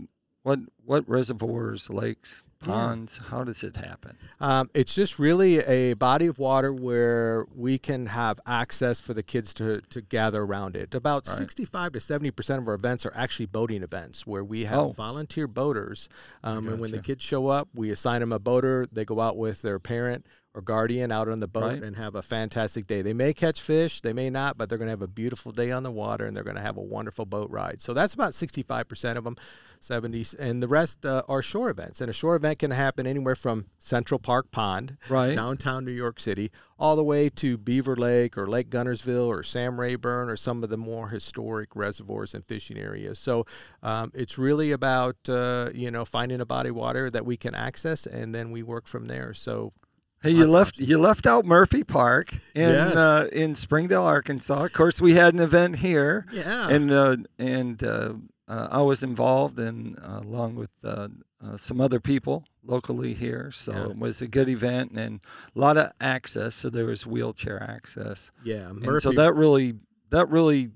what 0.42 0.60
what 0.84 1.08
reservoirs, 1.08 1.90
lakes, 1.90 2.44
ponds? 2.58 3.18
How 3.18 3.44
does 3.44 3.62
it 3.62 3.76
happen? 3.76 4.16
Um, 4.40 4.70
it's 4.74 4.94
just 4.94 5.18
really 5.18 5.58
a 5.58 5.94
body 5.94 6.26
of 6.26 6.38
water 6.38 6.72
where 6.72 7.46
we 7.54 7.78
can 7.78 8.06
have 8.06 8.40
access 8.46 9.00
for 9.00 9.14
the 9.14 9.22
kids 9.22 9.54
to, 9.54 9.80
to 9.90 10.00
gather 10.00 10.42
around 10.42 10.76
it. 10.76 10.94
About 10.94 11.26
right. 11.26 11.36
65 11.36 11.92
to 11.92 12.00
70 12.00 12.30
percent 12.30 12.62
of 12.62 12.68
our 12.68 12.74
events 12.74 13.06
are 13.06 13.12
actually 13.14 13.46
boating 13.46 13.82
events 13.82 14.26
where 14.26 14.44
we 14.44 14.64
have 14.64 14.78
oh. 14.78 14.92
volunteer 14.92 15.46
boaters. 15.46 16.08
Um, 16.42 16.68
and 16.68 16.80
when 16.80 16.90
the 16.90 17.00
kids 17.00 17.22
show 17.22 17.48
up, 17.48 17.68
we 17.74 17.90
assign 17.90 18.20
them 18.20 18.32
a 18.32 18.38
boater. 18.38 18.86
They 18.90 19.04
go 19.04 19.20
out 19.20 19.36
with 19.36 19.62
their 19.62 19.78
parent 19.78 20.26
or 20.56 20.62
guardian 20.62 21.12
out 21.12 21.28
on 21.28 21.38
the 21.38 21.46
boat 21.46 21.64
right. 21.64 21.82
and 21.82 21.96
have 21.96 22.14
a 22.14 22.22
fantastic 22.22 22.86
day. 22.86 23.02
They 23.02 23.12
may 23.12 23.34
catch 23.34 23.60
fish, 23.60 24.00
they 24.00 24.14
may 24.14 24.30
not, 24.30 24.56
but 24.56 24.68
they're 24.68 24.78
going 24.78 24.86
to 24.86 24.92
have 24.92 25.02
a 25.02 25.06
beautiful 25.06 25.52
day 25.52 25.70
on 25.70 25.82
the 25.82 25.92
water 25.92 26.24
and 26.24 26.34
they're 26.34 26.42
going 26.42 26.56
to 26.56 26.62
have 26.62 26.78
a 26.78 26.82
wonderful 26.82 27.26
boat 27.26 27.50
ride. 27.50 27.82
So 27.82 27.92
that's 27.92 28.14
about 28.14 28.32
65% 28.32 29.16
of 29.16 29.24
them. 29.24 29.36
70s, 29.80 30.36
and 30.38 30.62
the 30.62 30.68
rest 30.68 31.04
uh, 31.04 31.22
are 31.28 31.42
shore 31.42 31.70
events. 31.70 32.00
And 32.00 32.10
a 32.10 32.12
shore 32.12 32.36
event 32.36 32.58
can 32.58 32.70
happen 32.70 33.06
anywhere 33.06 33.34
from 33.34 33.66
Central 33.78 34.18
Park 34.18 34.50
Pond, 34.50 34.96
right. 35.08 35.34
downtown 35.34 35.84
New 35.84 35.92
York 35.92 36.20
City, 36.20 36.50
all 36.78 36.96
the 36.96 37.04
way 37.04 37.28
to 37.28 37.56
Beaver 37.56 37.96
Lake 37.96 38.36
or 38.36 38.46
Lake 38.46 38.68
Guntersville 38.70 39.26
or 39.26 39.42
Sam 39.42 39.80
Rayburn 39.80 40.28
or 40.28 40.36
some 40.36 40.62
of 40.62 40.70
the 40.70 40.76
more 40.76 41.08
historic 41.08 41.74
reservoirs 41.74 42.34
and 42.34 42.44
fishing 42.44 42.78
areas. 42.78 43.18
So 43.18 43.46
um, 43.82 44.12
it's 44.14 44.38
really 44.38 44.72
about 44.72 45.16
uh, 45.28 45.70
you 45.74 45.90
know 45.90 46.04
finding 46.04 46.40
a 46.40 46.46
body 46.46 46.70
of 46.70 46.76
water 46.76 47.10
that 47.10 47.24
we 47.24 47.36
can 47.36 47.54
access, 47.54 48.06
and 48.06 48.34
then 48.34 48.50
we 48.50 48.62
work 48.62 48.86
from 48.86 49.06
there. 49.06 49.34
So 49.34 49.72
Hey, 50.26 50.32
you 50.32 50.46
left 50.46 50.78
you 50.78 50.98
left 50.98 51.24
out 51.24 51.44
Murphy 51.44 51.84
Park 51.84 52.32
in 52.52 52.70
yes. 52.70 52.96
uh, 52.96 53.28
in 53.32 53.54
Springdale, 53.54 54.02
Arkansas. 54.02 54.64
Of 54.64 54.72
course, 54.72 55.00
we 55.00 55.14
had 55.14 55.34
an 55.34 55.40
event 55.40 55.76
here. 55.76 56.26
Yeah, 56.32 56.68
and 56.68 56.90
uh, 56.90 57.16
and 57.38 57.82
uh, 57.84 58.14
uh, 58.48 58.68
I 58.70 58.82
was 58.82 59.04
involved 59.04 59.60
in 59.60 59.96
uh, 59.98 60.20
along 60.24 60.56
with 60.56 60.70
uh, 60.82 61.08
uh, 61.40 61.56
some 61.56 61.80
other 61.80 62.00
people 62.00 62.44
locally 62.64 63.14
here. 63.14 63.52
So 63.52 63.72
yeah. 63.72 63.90
it 63.90 63.98
was 63.98 64.20
a 64.20 64.26
good 64.26 64.48
event 64.48 64.92
and 64.96 65.20
a 65.54 65.58
lot 65.58 65.76
of 65.76 65.92
access. 66.00 66.56
So 66.56 66.70
there 66.70 66.86
was 66.86 67.06
wheelchair 67.06 67.62
access. 67.62 68.32
Yeah, 68.42 68.72
Murphy. 68.72 68.88
and 68.88 69.02
so 69.02 69.12
that 69.12 69.32
really 69.34 69.74
that 70.10 70.28
really 70.28 70.70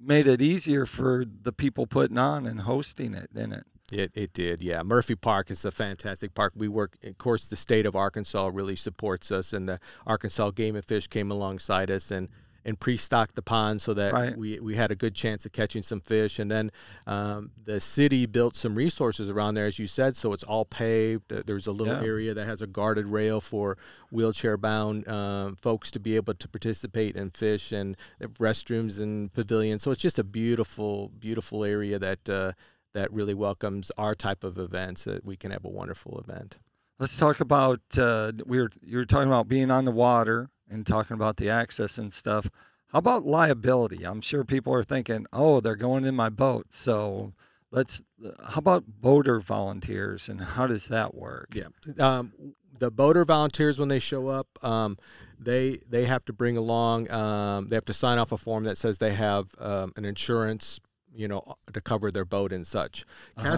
made 0.00 0.26
it 0.26 0.42
easier 0.42 0.86
for 0.86 1.24
the 1.24 1.52
people 1.52 1.86
putting 1.86 2.18
on 2.18 2.46
and 2.46 2.62
hosting 2.62 3.14
it, 3.14 3.32
didn't 3.32 3.52
it? 3.52 3.66
It, 3.92 4.12
it 4.14 4.32
did, 4.32 4.62
yeah. 4.62 4.82
Murphy 4.82 5.14
Park 5.14 5.50
is 5.50 5.64
a 5.64 5.70
fantastic 5.70 6.34
park. 6.34 6.52
We 6.54 6.68
work, 6.68 6.98
of 7.02 7.16
course, 7.16 7.48
the 7.48 7.56
state 7.56 7.86
of 7.86 7.96
Arkansas 7.96 8.50
really 8.52 8.76
supports 8.76 9.32
us, 9.32 9.52
and 9.52 9.68
the 9.68 9.80
Arkansas 10.06 10.50
Game 10.50 10.76
and 10.76 10.84
Fish 10.84 11.06
came 11.06 11.30
alongside 11.30 11.90
us, 11.90 12.10
and 12.10 12.28
and 12.64 12.78
pre-stocked 12.78 13.34
the 13.34 13.40
pond 13.40 13.80
so 13.80 13.94
that 13.94 14.12
right. 14.12 14.36
we, 14.36 14.58
we 14.58 14.76
had 14.76 14.90
a 14.90 14.94
good 14.94 15.14
chance 15.14 15.46
of 15.46 15.52
catching 15.52 15.80
some 15.80 16.00
fish. 16.00 16.38
And 16.38 16.50
then 16.50 16.70
um, 17.06 17.50
the 17.64 17.80
city 17.80 18.26
built 18.26 18.54
some 18.56 18.74
resources 18.74 19.30
around 19.30 19.54
there, 19.54 19.64
as 19.64 19.78
you 19.78 19.86
said. 19.86 20.16
So 20.16 20.34
it's 20.34 20.42
all 20.42 20.66
paved. 20.66 21.32
Uh, 21.32 21.42
there's 21.46 21.66
a 21.66 21.72
little 21.72 21.94
yeah. 21.94 22.06
area 22.06 22.34
that 22.34 22.46
has 22.46 22.60
a 22.60 22.66
guarded 22.66 23.06
rail 23.06 23.40
for 23.40 23.78
wheelchair-bound 24.10 25.08
um, 25.08 25.56
folks 25.56 25.90
to 25.92 26.00
be 26.00 26.16
able 26.16 26.34
to 26.34 26.48
participate 26.48 27.16
and 27.16 27.34
fish, 27.34 27.72
and 27.72 27.96
restrooms 28.20 29.00
and 29.00 29.32
pavilions. 29.32 29.82
So 29.82 29.90
it's 29.92 30.02
just 30.02 30.18
a 30.18 30.24
beautiful, 30.24 31.10
beautiful 31.18 31.64
area 31.64 31.98
that 31.98 32.28
uh, 32.28 32.52
that 32.94 33.12
really 33.12 33.34
welcomes 33.34 33.90
our 33.98 34.14
type 34.14 34.44
of 34.44 34.58
events. 34.58 35.04
That 35.04 35.24
we 35.24 35.36
can 35.36 35.50
have 35.50 35.64
a 35.64 35.70
wonderful 35.70 36.18
event. 36.18 36.58
Let's 36.98 37.16
talk 37.16 37.40
about 37.40 37.80
uh, 37.96 38.32
we 38.46 38.60
were 38.60 38.70
you 38.82 38.98
were 38.98 39.04
talking 39.04 39.28
about 39.28 39.48
being 39.48 39.70
on 39.70 39.84
the 39.84 39.92
water 39.92 40.50
and 40.68 40.86
talking 40.86 41.14
about 41.14 41.36
the 41.36 41.48
access 41.48 41.98
and 41.98 42.12
stuff. 42.12 42.50
How 42.88 42.98
about 42.98 43.24
liability? 43.24 44.04
I'm 44.04 44.20
sure 44.20 44.44
people 44.44 44.74
are 44.74 44.82
thinking, 44.82 45.26
"Oh, 45.32 45.60
they're 45.60 45.76
going 45.76 46.04
in 46.04 46.14
my 46.14 46.28
boat." 46.28 46.72
So 46.72 47.34
let's. 47.70 48.02
How 48.48 48.58
about 48.58 48.84
boater 48.86 49.38
volunteers 49.40 50.28
and 50.28 50.40
how 50.40 50.66
does 50.66 50.88
that 50.88 51.14
work? 51.14 51.54
Yeah, 51.54 51.68
um, 52.00 52.32
the 52.78 52.90
boater 52.90 53.24
volunteers 53.24 53.78
when 53.78 53.88
they 53.88 53.98
show 53.98 54.28
up, 54.28 54.46
um, 54.64 54.98
they 55.38 55.78
they 55.88 56.06
have 56.06 56.24
to 56.26 56.32
bring 56.32 56.56
along. 56.56 57.10
Um, 57.10 57.68
they 57.68 57.76
have 57.76 57.84
to 57.86 57.94
sign 57.94 58.18
off 58.18 58.32
a 58.32 58.36
form 58.36 58.64
that 58.64 58.78
says 58.78 58.98
they 58.98 59.14
have 59.14 59.50
um, 59.58 59.92
an 59.96 60.04
insurance 60.04 60.80
you 61.18 61.26
know, 61.26 61.56
to 61.72 61.80
cover 61.80 62.12
their 62.12 62.24
boat 62.24 62.52
and 62.52 62.64
such. 62.64 63.04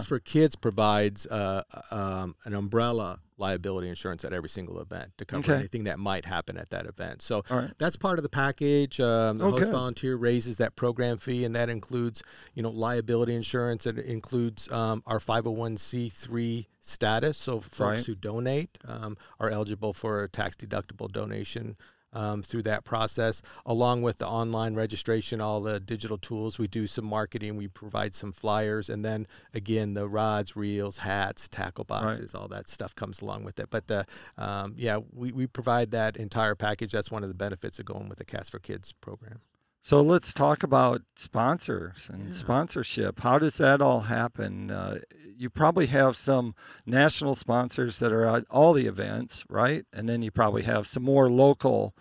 uh-huh. 0.06 0.14
for 0.14 0.18
Kids 0.18 0.56
provides 0.56 1.26
uh, 1.26 1.62
um, 1.90 2.34
an 2.46 2.54
umbrella 2.54 3.20
liability 3.36 3.88
insurance 3.88 4.24
at 4.24 4.32
every 4.32 4.48
single 4.48 4.80
event 4.80 5.12
to 5.18 5.26
cover 5.26 5.40
okay. 5.40 5.58
anything 5.58 5.84
that 5.84 5.98
might 5.98 6.24
happen 6.24 6.56
at 6.56 6.70
that 6.70 6.86
event. 6.86 7.20
So 7.20 7.44
right. 7.50 7.70
that's 7.76 7.96
part 7.96 8.18
of 8.18 8.22
the 8.22 8.30
package. 8.30 8.98
Um, 8.98 9.36
the 9.38 9.44
okay. 9.46 9.58
host 9.60 9.72
volunteer 9.72 10.16
raises 10.16 10.56
that 10.56 10.74
program 10.74 11.18
fee, 11.18 11.44
and 11.44 11.54
that 11.54 11.68
includes, 11.68 12.22
you 12.54 12.62
know, 12.62 12.70
liability 12.70 13.34
insurance. 13.34 13.84
It 13.84 13.98
includes 13.98 14.72
um, 14.72 15.02
our 15.06 15.18
501c3 15.18 16.66
status. 16.80 17.36
So 17.36 17.60
folks 17.60 17.80
right. 17.80 18.06
who 18.06 18.14
donate 18.14 18.78
um, 18.88 19.18
are 19.38 19.50
eligible 19.50 19.92
for 19.92 20.22
a 20.22 20.28
tax 20.28 20.56
deductible 20.56 21.12
donation 21.12 21.76
um, 22.12 22.42
through 22.42 22.62
that 22.62 22.84
process, 22.84 23.42
along 23.64 24.02
with 24.02 24.18
the 24.18 24.26
online 24.26 24.74
registration, 24.74 25.40
all 25.40 25.60
the 25.60 25.80
digital 25.80 26.18
tools. 26.18 26.58
We 26.58 26.66
do 26.66 26.86
some 26.86 27.04
marketing, 27.04 27.56
we 27.56 27.68
provide 27.68 28.14
some 28.14 28.32
flyers, 28.32 28.88
and 28.88 29.04
then 29.04 29.26
again, 29.54 29.94
the 29.94 30.08
rods, 30.08 30.56
reels, 30.56 30.98
hats, 30.98 31.48
tackle 31.48 31.84
boxes, 31.84 32.32
right. 32.34 32.40
all 32.40 32.48
that 32.48 32.68
stuff 32.68 32.94
comes 32.94 33.20
along 33.20 33.44
with 33.44 33.58
it. 33.60 33.68
But 33.70 33.86
the, 33.86 34.06
um, 34.36 34.74
yeah, 34.76 34.98
we, 35.12 35.32
we 35.32 35.46
provide 35.46 35.90
that 35.92 36.16
entire 36.16 36.54
package. 36.54 36.92
That's 36.92 37.10
one 37.10 37.22
of 37.22 37.28
the 37.28 37.34
benefits 37.34 37.78
of 37.78 37.84
going 37.84 38.08
with 38.08 38.18
the 38.18 38.24
Cast 38.24 38.50
for 38.50 38.58
Kids 38.58 38.92
program. 39.00 39.40
So 39.82 40.02
let's 40.02 40.34
talk 40.34 40.62
about 40.62 41.02
sponsors 41.16 42.10
and 42.12 42.26
yeah. 42.26 42.32
sponsorship. 42.32 43.20
How 43.20 43.38
does 43.38 43.56
that 43.58 43.80
all 43.80 44.00
happen? 44.00 44.70
Uh, 44.70 44.98
you 45.36 45.48
probably 45.48 45.86
have 45.86 46.16
some 46.16 46.54
national 46.84 47.34
sponsors 47.34 47.98
that 47.98 48.12
are 48.12 48.26
at 48.26 48.44
all 48.50 48.74
the 48.74 48.86
events, 48.86 49.44
right? 49.48 49.86
And 49.92 50.06
then 50.08 50.20
you 50.20 50.30
probably 50.30 50.62
have 50.62 50.86
some 50.86 51.02
more 51.02 51.30
local. 51.30 51.94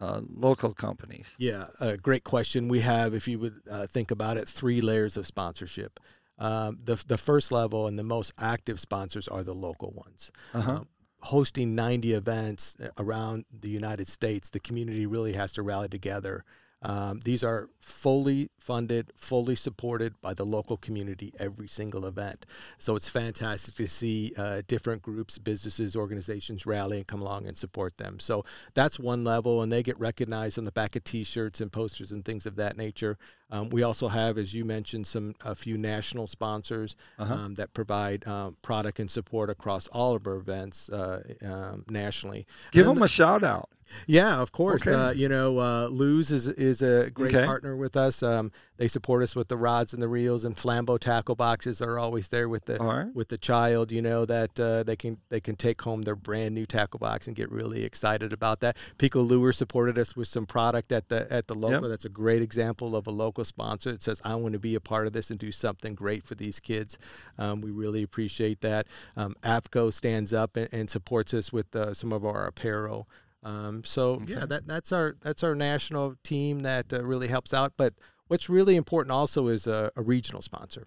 Uh, 0.00 0.20
local 0.28 0.74
companies. 0.74 1.36
Yeah, 1.38 1.66
a 1.78 1.96
great 1.96 2.24
question. 2.24 2.66
We 2.66 2.80
have, 2.80 3.14
if 3.14 3.28
you 3.28 3.38
would 3.38 3.60
uh, 3.70 3.86
think 3.86 4.10
about 4.10 4.36
it, 4.36 4.48
three 4.48 4.80
layers 4.80 5.16
of 5.16 5.28
sponsorship. 5.28 6.00
Um, 6.40 6.80
the 6.82 7.00
the 7.06 7.16
first 7.16 7.52
level 7.52 7.86
and 7.86 7.96
the 7.96 8.02
most 8.02 8.32
active 8.36 8.80
sponsors 8.80 9.28
are 9.28 9.44
the 9.44 9.54
local 9.54 9.92
ones. 9.92 10.32
Uh-huh. 10.54 10.72
Um, 10.72 10.88
hosting 11.20 11.76
90 11.76 12.14
events 12.14 12.76
around 12.98 13.44
the 13.56 13.70
United 13.70 14.08
States, 14.08 14.50
the 14.50 14.58
community 14.58 15.06
really 15.06 15.34
has 15.34 15.52
to 15.52 15.62
rally 15.62 15.86
together 15.88 16.44
Um, 16.82 17.20
these 17.24 17.44
are 17.44 17.68
fully 17.80 18.50
funded, 18.58 19.12
fully 19.16 19.54
supported 19.54 20.20
by 20.20 20.34
the 20.34 20.44
local 20.44 20.76
community 20.76 21.32
every 21.38 21.68
single 21.68 22.06
event. 22.06 22.46
So 22.78 22.96
it's 22.96 23.08
fantastic 23.08 23.74
to 23.76 23.86
see 23.86 24.32
uh, 24.36 24.62
different 24.66 25.02
groups, 25.02 25.38
businesses, 25.38 25.96
organizations 25.96 26.66
rally 26.66 26.98
and 26.98 27.06
come 27.06 27.22
along 27.22 27.46
and 27.46 27.56
support 27.56 27.98
them. 27.98 28.18
So 28.20 28.44
that's 28.74 28.98
one 28.98 29.24
level, 29.24 29.62
and 29.62 29.70
they 29.70 29.82
get 29.82 29.98
recognized 29.98 30.58
on 30.58 30.64
the 30.64 30.72
back 30.72 30.96
of 30.96 31.04
T-shirts 31.04 31.60
and 31.60 31.72
posters 31.72 32.12
and 32.12 32.24
things 32.24 32.46
of 32.46 32.56
that 32.56 32.76
nature. 32.76 33.18
Um, 33.50 33.68
we 33.68 33.82
also 33.82 34.08
have, 34.08 34.38
as 34.38 34.54
you 34.54 34.64
mentioned, 34.64 35.06
some 35.06 35.34
a 35.44 35.54
few 35.54 35.76
national 35.76 36.26
sponsors 36.26 36.96
uh-huh. 37.18 37.34
um, 37.34 37.54
that 37.56 37.74
provide 37.74 38.26
um, 38.26 38.56
product 38.62 38.98
and 38.98 39.10
support 39.10 39.50
across 39.50 39.88
all 39.88 40.14
of 40.16 40.26
our 40.26 40.36
events 40.36 40.88
uh, 40.88 41.22
um, 41.44 41.84
nationally. 41.90 42.46
Give 42.70 42.86
them 42.86 42.98
the, 42.98 43.04
a 43.04 43.08
shout 43.08 43.44
out. 43.44 43.68
Yeah, 44.06 44.40
of 44.40 44.52
course. 44.52 44.86
Okay. 44.86 44.94
Uh, 44.94 45.12
you 45.12 45.28
know, 45.28 45.58
uh, 45.58 45.86
Lew's 45.86 46.30
is 46.30 46.48
is 46.48 46.82
a 46.82 47.10
great 47.10 47.34
okay. 47.34 47.44
partner 47.46 47.76
with 47.76 47.96
us. 47.96 48.22
Um, 48.22 48.52
they 48.76 48.88
support 48.88 49.22
us 49.22 49.36
with 49.36 49.48
the 49.48 49.56
rods 49.56 49.92
and 49.92 50.02
the 50.02 50.08
reels, 50.08 50.44
and 50.44 50.56
Flambeau 50.56 50.98
tackle 50.98 51.34
boxes 51.34 51.80
are 51.80 51.98
always 51.98 52.30
there 52.30 52.48
with 52.48 52.64
the 52.64 52.78
right. 52.78 53.14
with 53.14 53.28
the 53.28 53.38
child. 53.38 53.92
You 53.92 54.02
know 54.02 54.24
that 54.24 54.58
uh, 54.58 54.82
they 54.82 54.96
can 54.96 55.18
they 55.28 55.40
can 55.40 55.56
take 55.56 55.82
home 55.82 56.02
their 56.02 56.16
brand 56.16 56.54
new 56.54 56.66
tackle 56.66 56.98
box 56.98 57.26
and 57.26 57.36
get 57.36 57.50
really 57.50 57.84
excited 57.84 58.32
about 58.32 58.60
that. 58.60 58.76
Pico 58.98 59.20
Lure 59.20 59.52
supported 59.52 59.98
us 59.98 60.16
with 60.16 60.28
some 60.28 60.46
product 60.46 60.90
at 60.90 61.08
the 61.08 61.32
at 61.32 61.46
the 61.46 61.54
local. 61.54 61.82
Yep. 61.82 61.90
That's 61.90 62.04
a 62.04 62.10
great 62.10 62.42
example 62.42 62.96
of 62.96 63.06
a 63.06 63.10
local 63.10 63.44
sponsor. 63.44 63.90
It 63.90 64.02
says 64.02 64.20
I 64.24 64.34
want 64.34 64.54
to 64.54 64.58
be 64.58 64.74
a 64.74 64.80
part 64.80 65.06
of 65.06 65.12
this 65.12 65.30
and 65.30 65.38
do 65.38 65.52
something 65.52 65.94
great 65.94 66.24
for 66.24 66.34
these 66.34 66.58
kids. 66.58 66.98
Um, 67.38 67.60
we 67.60 67.70
really 67.70 68.02
appreciate 68.02 68.60
that. 68.62 68.86
Um, 69.16 69.36
AFTCO 69.42 69.92
stands 69.92 70.32
up 70.32 70.56
and, 70.56 70.68
and 70.72 70.90
supports 70.90 71.34
us 71.34 71.52
with 71.52 71.74
uh, 71.76 71.94
some 71.94 72.12
of 72.12 72.24
our 72.24 72.46
apparel. 72.46 73.08
Um, 73.42 73.82
so 73.84 74.14
okay. 74.14 74.34
yeah, 74.34 74.46
that 74.46 74.66
that's 74.66 74.92
our 74.92 75.16
that's 75.20 75.42
our 75.42 75.54
national 75.54 76.16
team 76.22 76.60
that 76.60 76.92
uh, 76.92 77.02
really 77.02 77.28
helps 77.28 77.52
out. 77.52 77.72
But 77.76 77.94
what's 78.28 78.48
really 78.48 78.76
important 78.76 79.12
also 79.12 79.48
is 79.48 79.66
a, 79.66 79.90
a 79.96 80.02
regional 80.02 80.42
sponsor. 80.42 80.86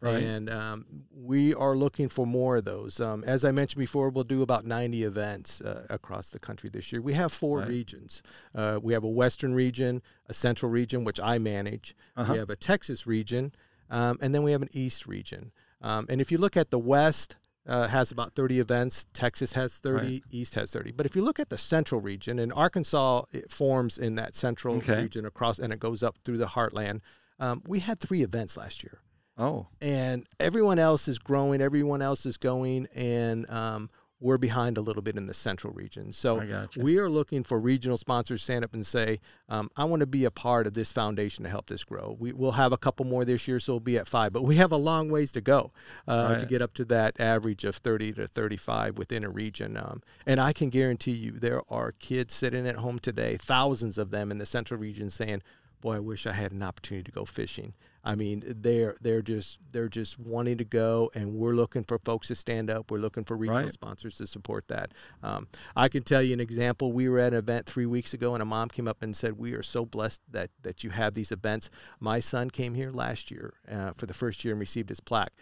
Right. 0.00 0.22
And 0.22 0.48
um, 0.48 0.86
we 1.14 1.54
are 1.54 1.76
looking 1.76 2.08
for 2.08 2.26
more 2.26 2.56
of 2.56 2.64
those. 2.64 3.00
Um, 3.00 3.22
as 3.24 3.44
I 3.44 3.50
mentioned 3.50 3.80
before, 3.80 4.08
we'll 4.08 4.24
do 4.24 4.40
about 4.40 4.64
90 4.64 5.04
events 5.04 5.60
uh, 5.60 5.84
across 5.90 6.30
the 6.30 6.38
country 6.38 6.70
this 6.72 6.90
year. 6.90 7.02
We 7.02 7.12
have 7.12 7.30
four 7.32 7.58
right. 7.58 7.68
regions. 7.68 8.22
Uh, 8.54 8.80
we 8.82 8.94
have 8.94 9.04
a 9.04 9.08
Western 9.08 9.52
region, 9.52 10.00
a 10.26 10.32
Central 10.32 10.72
region, 10.72 11.04
which 11.04 11.20
I 11.20 11.36
manage. 11.36 11.94
Uh-huh. 12.16 12.32
We 12.32 12.38
have 12.38 12.48
a 12.48 12.56
Texas 12.56 13.06
region, 13.06 13.52
um, 13.90 14.16
and 14.22 14.34
then 14.34 14.42
we 14.42 14.52
have 14.52 14.62
an 14.62 14.70
East 14.72 15.06
region. 15.06 15.52
Um, 15.82 16.06
and 16.08 16.18
if 16.18 16.32
you 16.32 16.38
look 16.38 16.56
at 16.56 16.70
the 16.70 16.78
West, 16.78 17.36
uh, 17.66 17.88
has 17.88 18.10
about 18.10 18.34
30 18.34 18.60
events. 18.60 19.06
Texas 19.12 19.52
has 19.52 19.78
30. 19.78 19.96
Right. 19.96 20.22
East 20.30 20.54
has 20.54 20.72
30. 20.72 20.92
But 20.92 21.06
if 21.06 21.14
you 21.14 21.22
look 21.22 21.38
at 21.38 21.50
the 21.50 21.58
central 21.58 22.00
region, 22.00 22.38
and 22.38 22.52
Arkansas 22.52 23.22
it 23.32 23.50
forms 23.50 23.98
in 23.98 24.14
that 24.16 24.34
central 24.34 24.76
okay. 24.76 25.02
region 25.02 25.24
across, 25.24 25.58
and 25.58 25.72
it 25.72 25.78
goes 25.78 26.02
up 26.02 26.16
through 26.24 26.38
the 26.38 26.46
heartland. 26.46 27.00
Um, 27.38 27.62
we 27.66 27.80
had 27.80 28.00
three 28.00 28.22
events 28.22 28.56
last 28.56 28.82
year. 28.82 29.00
Oh. 29.38 29.68
And 29.80 30.26
everyone 30.38 30.78
else 30.78 31.08
is 31.08 31.18
growing. 31.18 31.62
Everyone 31.62 32.02
else 32.02 32.26
is 32.26 32.36
going, 32.36 32.86
and 32.94 33.48
um, 33.50 33.90
we're 34.20 34.38
behind 34.38 34.76
a 34.76 34.82
little 34.82 35.02
bit 35.02 35.16
in 35.16 35.26
the 35.26 35.34
central 35.34 35.72
region. 35.72 36.12
So 36.12 36.36
we 36.76 36.98
are 36.98 37.08
looking 37.08 37.42
for 37.42 37.58
regional 37.58 37.96
sponsors 37.96 38.42
stand 38.42 38.64
up 38.64 38.74
and 38.74 38.86
say, 38.86 39.18
um, 39.48 39.70
I 39.76 39.84
want 39.84 40.00
to 40.00 40.06
be 40.06 40.26
a 40.26 40.30
part 40.30 40.66
of 40.66 40.74
this 40.74 40.92
foundation 40.92 41.44
to 41.44 41.50
help 41.50 41.66
this 41.66 41.84
grow. 41.84 42.16
We, 42.18 42.32
will 42.32 42.52
have 42.52 42.72
a 42.72 42.76
couple 42.76 43.06
more 43.06 43.24
this 43.24 43.48
year, 43.48 43.58
so 43.58 43.74
we'll 43.74 43.80
be 43.80 43.96
at 43.96 44.06
five, 44.06 44.32
but 44.32 44.42
we 44.42 44.56
have 44.56 44.72
a 44.72 44.76
long 44.76 45.10
ways 45.10 45.32
to 45.32 45.40
go 45.40 45.72
uh, 46.06 46.28
right. 46.30 46.40
to 46.40 46.46
get 46.46 46.60
up 46.60 46.74
to 46.74 46.84
that 46.86 47.18
average 47.18 47.64
of 47.64 47.76
30 47.76 48.12
to 48.12 48.26
35 48.26 48.98
within 48.98 49.24
a 49.24 49.30
region. 49.30 49.76
Um, 49.76 50.02
and 50.26 50.38
I 50.38 50.52
can 50.52 50.68
guarantee 50.68 51.12
you 51.12 51.32
there 51.32 51.62
are 51.70 51.92
kids 51.92 52.34
sitting 52.34 52.66
at 52.66 52.76
home 52.76 52.98
today, 52.98 53.36
thousands 53.36 53.96
of 53.96 54.10
them 54.10 54.30
in 54.30 54.38
the 54.38 54.46
central 54.46 54.78
region 54.78 55.08
saying, 55.08 55.42
boy, 55.80 55.96
I 55.96 56.00
wish 56.00 56.26
I 56.26 56.32
had 56.32 56.52
an 56.52 56.62
opportunity 56.62 57.04
to 57.04 57.12
go 57.12 57.24
fishing. 57.24 57.72
I 58.04 58.14
mean, 58.14 58.42
they're 58.46 58.96
they're 59.00 59.22
just 59.22 59.58
they're 59.72 59.88
just 59.88 60.18
wanting 60.18 60.58
to 60.58 60.64
go, 60.64 61.10
and 61.14 61.34
we're 61.34 61.52
looking 61.52 61.84
for 61.84 61.98
folks 61.98 62.28
to 62.28 62.34
stand 62.34 62.70
up. 62.70 62.90
We're 62.90 62.98
looking 62.98 63.24
for 63.24 63.36
regional 63.36 63.62
right. 63.62 63.72
sponsors 63.72 64.16
to 64.16 64.26
support 64.26 64.68
that. 64.68 64.92
Um, 65.22 65.48
I 65.76 65.88
can 65.88 66.02
tell 66.02 66.22
you 66.22 66.32
an 66.32 66.40
example. 66.40 66.92
We 66.92 67.08
were 67.08 67.18
at 67.18 67.32
an 67.32 67.38
event 67.38 67.66
three 67.66 67.86
weeks 67.86 68.14
ago, 68.14 68.34
and 68.34 68.42
a 68.42 68.46
mom 68.46 68.68
came 68.68 68.88
up 68.88 69.02
and 69.02 69.14
said, 69.14 69.38
"We 69.38 69.52
are 69.52 69.62
so 69.62 69.84
blessed 69.84 70.22
that 70.30 70.50
that 70.62 70.82
you 70.82 70.90
have 70.90 71.14
these 71.14 71.32
events." 71.32 71.70
My 71.98 72.20
son 72.20 72.50
came 72.50 72.74
here 72.74 72.90
last 72.90 73.30
year 73.30 73.54
uh, 73.70 73.92
for 73.96 74.06
the 74.06 74.14
first 74.14 74.44
year 74.44 74.54
and 74.54 74.60
received 74.60 74.88
his 74.88 75.00
plaque 75.00 75.32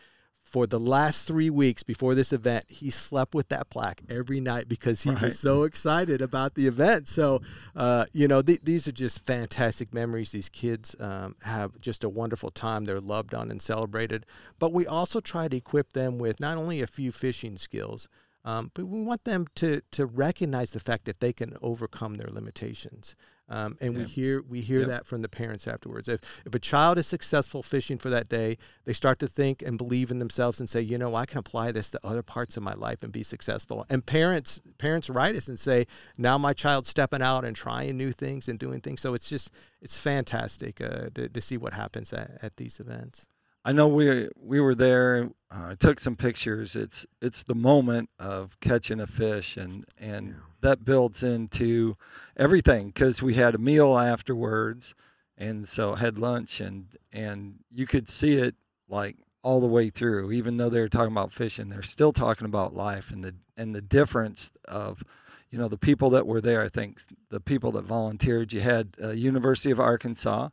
for 0.49 0.67
the 0.67 0.81
last 0.81 1.27
three 1.27 1.51
weeks 1.51 1.83
before 1.83 2.15
this 2.15 2.33
event, 2.33 2.65
he 2.69 2.89
slept 2.89 3.35
with 3.35 3.49
that 3.51 3.69
plaque 3.69 4.01
every 4.09 4.41
night 4.41 4.67
because 4.69 5.03
he 5.03 5.11
right. 5.11 5.23
was 5.23 5.39
so 5.39 5.65
excited 5.65 6.23
about 6.23 6.55
the 6.55 6.67
event. 6.67 7.07
So, 7.07 7.43
uh, 7.77 8.07
you 8.13 8.27
know, 8.27 8.41
th- 8.41 8.63
these 8.63 8.89
are 8.89 8.93
just 8.93 9.27
fantastic 9.27 9.93
memories. 9.93 10.33
These 10.33 10.49
kids 10.49 10.97
um, 10.99 11.35
have 11.43 11.79
just 11.81 12.03
a 12.03 12.09
wonderful 12.09 12.51
time. 12.51 12.87
They're 12.87 12.99
loved 12.99 13.35
on 13.35 13.51
and 13.51 13.61
celebrated. 13.61 14.25
But 14.59 14.73
we 14.73 14.87
also 14.87 15.21
try 15.21 15.49
to 15.49 15.57
equip 15.57 15.93
them 15.93 16.19
with 16.19 16.41
not 16.41 16.57
only 16.57 16.81
a 16.81 16.87
few 16.87 17.13
fishing 17.13 17.59
skills, 17.59 18.09
um, 18.45 18.71
but 18.73 18.87
we 18.87 19.03
want 19.03 19.25
them 19.25 19.47
to 19.57 19.83
to 19.91 20.07
recognize 20.07 20.71
the 20.71 20.81
fact 20.81 21.05
that 21.05 21.21
they 21.21 21.35
can 21.35 21.57
overcome 21.61 22.15
their 22.15 22.31
limitations. 22.31 23.15
Um, 23.49 23.77
and 23.81 23.95
yeah. 23.95 24.01
we 24.01 24.05
hear 24.05 24.43
we 24.43 24.61
hear 24.61 24.81
yep. 24.81 24.89
that 24.89 25.07
from 25.07 25.23
the 25.23 25.29
parents 25.29 25.67
afterwards. 25.67 26.09
If 26.09 26.43
if 26.45 26.55
a 26.55 26.59
child 26.59 26.99
is 26.99 27.07
successful 27.07 27.63
fishing 27.63 27.99
for 27.99 28.11
that 28.11 28.29
day, 28.29 28.59
they 28.85 28.93
start 28.93 29.19
to 29.21 29.27
think 29.27 29.63
and 29.63 29.79
believe 29.79 30.11
in 30.11 30.19
themselves 30.19 30.61
and 30.61 30.69
say, 30.69 30.81
you 30.81 30.99
know, 30.99 31.15
I 31.15 31.25
can 31.25 31.39
apply 31.39 31.73
this 31.73 31.91
to 31.93 32.01
other 32.05 32.23
parts 32.23 32.57
of 32.57 32.63
my 32.63 32.75
life 32.75 33.03
and 33.03 33.13
be 33.13 33.23
successful. 33.23 33.87
And 33.89 34.05
parents 34.05 34.61
parents 34.77 35.09
write 35.09 35.35
us 35.35 35.49
and 35.49 35.59
say, 35.59 35.87
now 36.19 36.37
my 36.37 36.53
child's 36.53 36.89
stepping 36.89 37.23
out 37.23 37.45
and 37.45 37.57
trying 37.57 37.97
new 37.97 38.13
things 38.13 38.49
and 38.49 38.59
doing 38.59 38.81
things. 38.81 39.01
So 39.01 39.15
it's 39.15 39.29
just 39.29 39.51
it's 39.81 39.99
fantastic 39.99 40.81
uh, 40.81 41.11
to, 41.15 41.29
to 41.29 41.41
see 41.41 41.57
what 41.57 41.73
happens 41.73 42.13
at, 42.13 42.39
at 42.43 42.57
these 42.57 42.81
events. 42.81 43.29
I 43.65 43.73
know 43.73 43.89
we 43.89 44.29
we 44.37 44.61
were 44.61 44.75
there. 44.75 45.31
Uh, 45.51 45.75
took 45.75 45.99
some 45.99 46.17
pictures. 46.17 46.77
It's 46.77 47.07
it's 47.21 47.45
the 47.45 47.55
moment 47.55 48.11
of 48.19 48.59
catching 48.61 49.01
a 49.01 49.07
fish, 49.07 49.57
and 49.57 49.85
and 49.99 50.37
that 50.61 50.85
builds 50.85 51.23
into 51.23 51.97
everything 52.37 52.89
because 52.89 53.23
we 53.23 53.35
had 53.35 53.55
a 53.55 53.59
meal 53.59 53.97
afterwards, 53.97 54.95
and 55.37 55.67
so 55.67 55.95
had 55.95 56.19
lunch, 56.19 56.61
and 56.61 56.87
and 57.13 57.61
you 57.71 57.87
could 57.87 58.09
see 58.09 58.37
it 58.37 58.55
like 58.89 59.17
all 59.43 59.61
the 59.61 59.67
way 59.67 59.91
through. 59.91 60.33
Even 60.33 60.57
though 60.57 60.69
they 60.69 60.81
were 60.81 60.89
talking 60.89 61.13
about 61.13 61.33
fishing, 61.33 61.69
they're 61.69 61.83
still 61.83 62.13
talking 62.13 62.47
about 62.47 62.75
life 62.75 63.11
and 63.11 63.25
the 63.25 63.35
and 63.57 63.75
the 63.75 63.83
difference 63.83 64.53
of 64.67 65.03
you 65.51 65.59
know 65.59 65.69
the 65.69 65.79
people 65.79 66.11
that 66.11 66.27
were 66.27 66.41
there. 66.41 66.63
I 66.63 66.69
think 66.69 67.01
the 67.31 67.41
people 67.41 67.73
that 67.73 67.85
volunteered. 67.85 68.53
You 68.53 68.61
had 68.61 68.97
uh, 69.03 69.11
University 69.11 69.71
of 69.71 69.81
Arkansas 69.81 70.49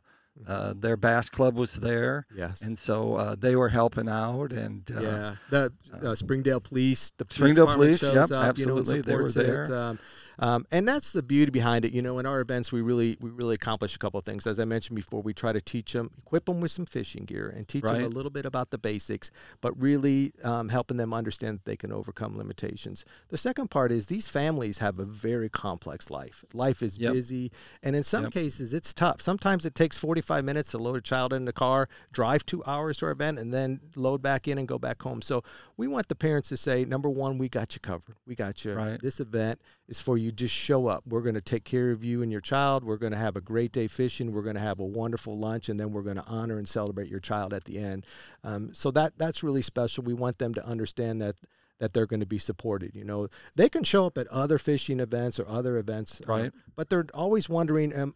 uh, 0.46 0.74
their 0.76 0.96
bass 0.96 1.28
club 1.28 1.56
was 1.56 1.76
there. 1.76 2.26
Yes. 2.34 2.62
And 2.62 2.78
so 2.78 3.14
uh, 3.14 3.36
they 3.38 3.56
were 3.56 3.68
helping 3.68 4.08
out. 4.08 4.52
And 4.52 4.88
uh, 4.94 5.00
yeah, 5.00 5.36
the 5.50 5.72
uh, 6.02 6.14
Springdale 6.14 6.60
Police, 6.60 7.12
the 7.16 7.24
police 7.24 7.36
Springdale 7.36 7.66
Police, 7.66 8.02
yep, 8.02 8.30
up, 8.30 8.32
absolutely, 8.32 8.96
you 8.96 9.02
know, 9.02 9.08
they 9.08 9.16
were 9.16 9.30
there. 9.30 9.72
Um, 9.72 9.98
um, 10.38 10.66
and 10.70 10.86
that's 10.86 11.12
the 11.12 11.22
beauty 11.22 11.50
behind 11.50 11.84
it. 11.84 11.92
You 11.92 12.02
know, 12.02 12.18
in 12.18 12.26
our 12.26 12.40
events, 12.40 12.72
we 12.72 12.80
really 12.82 13.16
we 13.20 13.30
really 13.30 13.54
accomplish 13.54 13.96
a 13.96 13.98
couple 13.98 14.18
of 14.18 14.24
things. 14.24 14.46
As 14.46 14.60
I 14.60 14.64
mentioned 14.64 14.96
before, 14.96 15.22
we 15.22 15.32
try 15.32 15.52
to 15.52 15.60
teach 15.60 15.92
them, 15.92 16.10
equip 16.18 16.46
them 16.46 16.60
with 16.60 16.70
some 16.70 16.86
fishing 16.86 17.24
gear, 17.24 17.48
and 17.48 17.66
teach 17.66 17.84
right. 17.84 17.94
them 17.94 18.04
a 18.04 18.08
little 18.08 18.30
bit 18.30 18.44
about 18.44 18.70
the 18.70 18.78
basics, 18.78 19.30
but 19.60 19.78
really 19.80 20.32
um, 20.44 20.68
helping 20.68 20.96
them 20.96 21.14
understand 21.14 21.58
that 21.58 21.64
they 21.64 21.76
can 21.76 21.92
overcome 21.92 22.36
limitations. 22.36 23.04
The 23.28 23.38
second 23.38 23.70
part 23.70 23.92
is 23.92 24.06
these 24.06 24.28
families 24.28 24.78
have 24.78 24.98
a 24.98 25.04
very 25.04 25.48
complex 25.48 26.10
life. 26.10 26.44
Life 26.52 26.82
is 26.82 26.98
yep. 26.98 27.14
busy, 27.14 27.50
and 27.82 27.96
in 27.96 28.02
some 28.02 28.24
yep. 28.24 28.32
cases, 28.32 28.74
it's 28.74 28.92
tough. 28.92 29.20
Sometimes 29.20 29.64
it 29.64 29.74
takes 29.74 29.96
45 30.26 30.44
minutes 30.44 30.70
to 30.72 30.78
load 30.78 30.96
a 30.96 31.00
child 31.00 31.32
in 31.32 31.44
the 31.44 31.52
car, 31.52 31.88
drive 32.12 32.44
two 32.44 32.62
hours 32.66 32.98
to 32.98 33.06
our 33.06 33.12
event, 33.12 33.38
and 33.38 33.54
then 33.54 33.80
load 33.94 34.22
back 34.22 34.48
in 34.48 34.58
and 34.58 34.66
go 34.66 34.76
back 34.76 35.00
home. 35.00 35.22
So 35.22 35.42
we 35.76 35.86
want 35.86 36.08
the 36.08 36.16
parents 36.16 36.48
to 36.48 36.56
say, 36.56 36.84
number 36.84 37.08
one, 37.08 37.38
we 37.38 37.48
got 37.48 37.74
you 37.74 37.80
covered. 37.80 38.16
We 38.26 38.34
got 38.34 38.64
you. 38.64 38.74
Right. 38.74 39.00
This 39.00 39.20
event 39.20 39.60
is 39.88 40.00
for 40.00 40.18
you. 40.18 40.32
Just 40.32 40.52
show 40.52 40.88
up. 40.88 41.04
We're 41.06 41.20
going 41.20 41.36
to 41.36 41.40
take 41.40 41.64
care 41.64 41.92
of 41.92 42.02
you 42.02 42.22
and 42.22 42.32
your 42.32 42.40
child. 42.40 42.82
We're 42.82 42.96
going 42.96 43.12
to 43.12 43.18
have 43.18 43.36
a 43.36 43.40
great 43.40 43.70
day 43.70 43.86
fishing. 43.86 44.32
We're 44.32 44.42
going 44.42 44.56
to 44.56 44.60
have 44.60 44.80
a 44.80 44.84
wonderful 44.84 45.38
lunch, 45.38 45.68
and 45.68 45.78
then 45.78 45.92
we're 45.92 46.02
going 46.02 46.16
to 46.16 46.26
honor 46.26 46.58
and 46.58 46.68
celebrate 46.68 47.08
your 47.08 47.20
child 47.20 47.54
at 47.54 47.64
the 47.64 47.78
end. 47.78 48.04
Um, 48.42 48.74
so 48.74 48.90
that 48.92 49.16
that's 49.18 49.44
really 49.44 49.62
special. 49.62 50.02
We 50.02 50.14
want 50.14 50.38
them 50.38 50.54
to 50.54 50.66
understand 50.66 51.22
that 51.22 51.36
that 51.78 51.92
they're 51.92 52.06
going 52.06 52.20
to 52.20 52.26
be 52.26 52.38
supported. 52.38 52.94
You 52.94 53.04
know, 53.04 53.28
they 53.54 53.68
can 53.68 53.84
show 53.84 54.06
up 54.06 54.16
at 54.18 54.26
other 54.28 54.58
fishing 54.58 55.00
events 55.00 55.38
or 55.38 55.48
other 55.48 55.76
events, 55.76 56.22
um, 56.26 56.30
right? 56.30 56.52
but 56.74 56.88
they're 56.88 57.06
always 57.12 57.48
wondering, 57.48 57.94
um, 57.94 58.14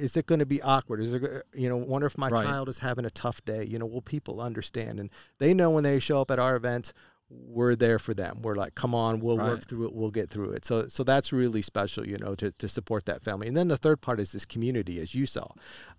is 0.00 0.16
it 0.16 0.26
going 0.26 0.38
to 0.38 0.46
be 0.46 0.62
awkward? 0.62 1.00
Is 1.00 1.12
there, 1.12 1.44
you 1.54 1.68
know, 1.68 1.76
wonder 1.76 2.06
if 2.06 2.16
my 2.16 2.28
right. 2.28 2.44
child 2.44 2.68
is 2.68 2.78
having 2.78 3.04
a 3.04 3.10
tough 3.10 3.44
day? 3.44 3.64
You 3.64 3.78
know, 3.78 3.86
will 3.86 4.02
people 4.02 4.40
understand? 4.40 4.98
And 4.98 5.10
they 5.38 5.54
know 5.54 5.70
when 5.70 5.84
they 5.84 5.98
show 5.98 6.20
up 6.20 6.30
at 6.30 6.38
our 6.38 6.56
events, 6.56 6.92
we're 7.30 7.76
there 7.76 8.00
for 8.00 8.12
them. 8.12 8.42
We're 8.42 8.56
like, 8.56 8.74
come 8.74 8.92
on, 8.92 9.20
we'll 9.20 9.38
right. 9.38 9.50
work 9.50 9.68
through 9.68 9.86
it, 9.86 9.94
we'll 9.94 10.10
get 10.10 10.30
through 10.30 10.50
it. 10.50 10.64
So, 10.64 10.88
so 10.88 11.04
that's 11.04 11.32
really 11.32 11.62
special, 11.62 12.04
you 12.06 12.18
know, 12.18 12.34
to, 12.34 12.50
to 12.50 12.68
support 12.68 13.04
that 13.06 13.22
family. 13.22 13.46
And 13.46 13.56
then 13.56 13.68
the 13.68 13.76
third 13.76 14.00
part 14.00 14.18
is 14.18 14.32
this 14.32 14.44
community, 14.44 15.00
as 15.00 15.14
you 15.14 15.26
saw. 15.26 15.46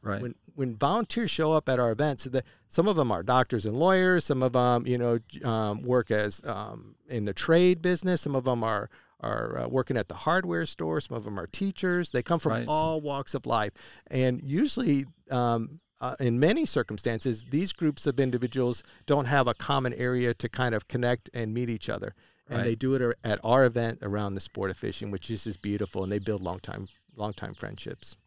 Right. 0.02 0.22
When 0.22 0.36
when 0.56 0.76
volunteers 0.76 1.32
show 1.32 1.54
up 1.54 1.70
at 1.70 1.80
our 1.80 1.92
events, 1.92 2.26
the, 2.26 2.44
some 2.68 2.90
of 2.90 2.98
them 2.98 3.12
are 3.12 3.24
doctors 3.24 3.66
and 3.66 3.78
lawyers. 3.78 4.26
Some 4.26 4.44
of 4.44 4.52
them, 4.52 4.86
you 4.86 4.98
know, 4.98 5.20
um, 5.50 5.84
work 5.84 6.12
as 6.12 6.42
um, 6.46 6.96
in 7.08 7.24
the 7.24 7.34
trade 7.34 7.82
business. 7.82 8.20
Some 8.20 8.36
of 8.36 8.44
them 8.44 8.62
are 8.62 8.90
are 9.22 9.60
uh, 9.60 9.68
working 9.68 9.98
at 9.98 10.08
the 10.08 10.16
hardware 10.16 10.66
store. 10.66 11.00
Some 11.00 11.16
of 11.18 11.24
them 11.24 11.40
are 11.40 11.48
teachers. 11.48 12.12
They 12.12 12.22
come 12.24 12.40
from 12.40 12.52
Right. 12.52 12.68
all 12.68 13.00
walks 13.02 13.34
of 13.34 13.46
life, 13.46 13.74
and 14.10 14.42
usually. 14.44 15.06
Um, 15.30 15.80
uh, 16.02 16.16
in 16.20 16.40
many 16.40 16.66
circumstances, 16.66 17.46
these 17.52 17.74
groups 17.74 18.08
of 18.08 18.20
individuals 18.20 18.82
don't 19.06 19.26
have 19.26 19.46
a 19.48 19.54
common 19.54 19.94
area 19.94 20.34
to 20.34 20.50
kind 20.50 20.74
of 20.74 20.88
connect 20.88 21.30
and 21.32 21.54
meet 21.54 21.70
each 21.70 21.90
other, 21.90 22.16
and 22.48 22.58
Right. 22.58 22.64
they 22.64 22.76
do 22.76 22.96
it 22.96 23.18
at 23.24 23.40
our 23.44 23.66
event 23.66 24.00
around 24.02 24.34
the 24.34 24.42
sport 24.42 24.72
of 24.72 24.78
fishing, 24.78 25.12
which 25.12 25.30
is 25.30 25.44
just 25.44 25.62
beautiful, 25.62 26.02
and 26.02 26.12
they 26.12 26.18
build 26.18 26.42
long 26.42 26.60
time, 26.60 26.88
long 27.16 27.34
time 27.34 27.54
friendships. 27.54 28.18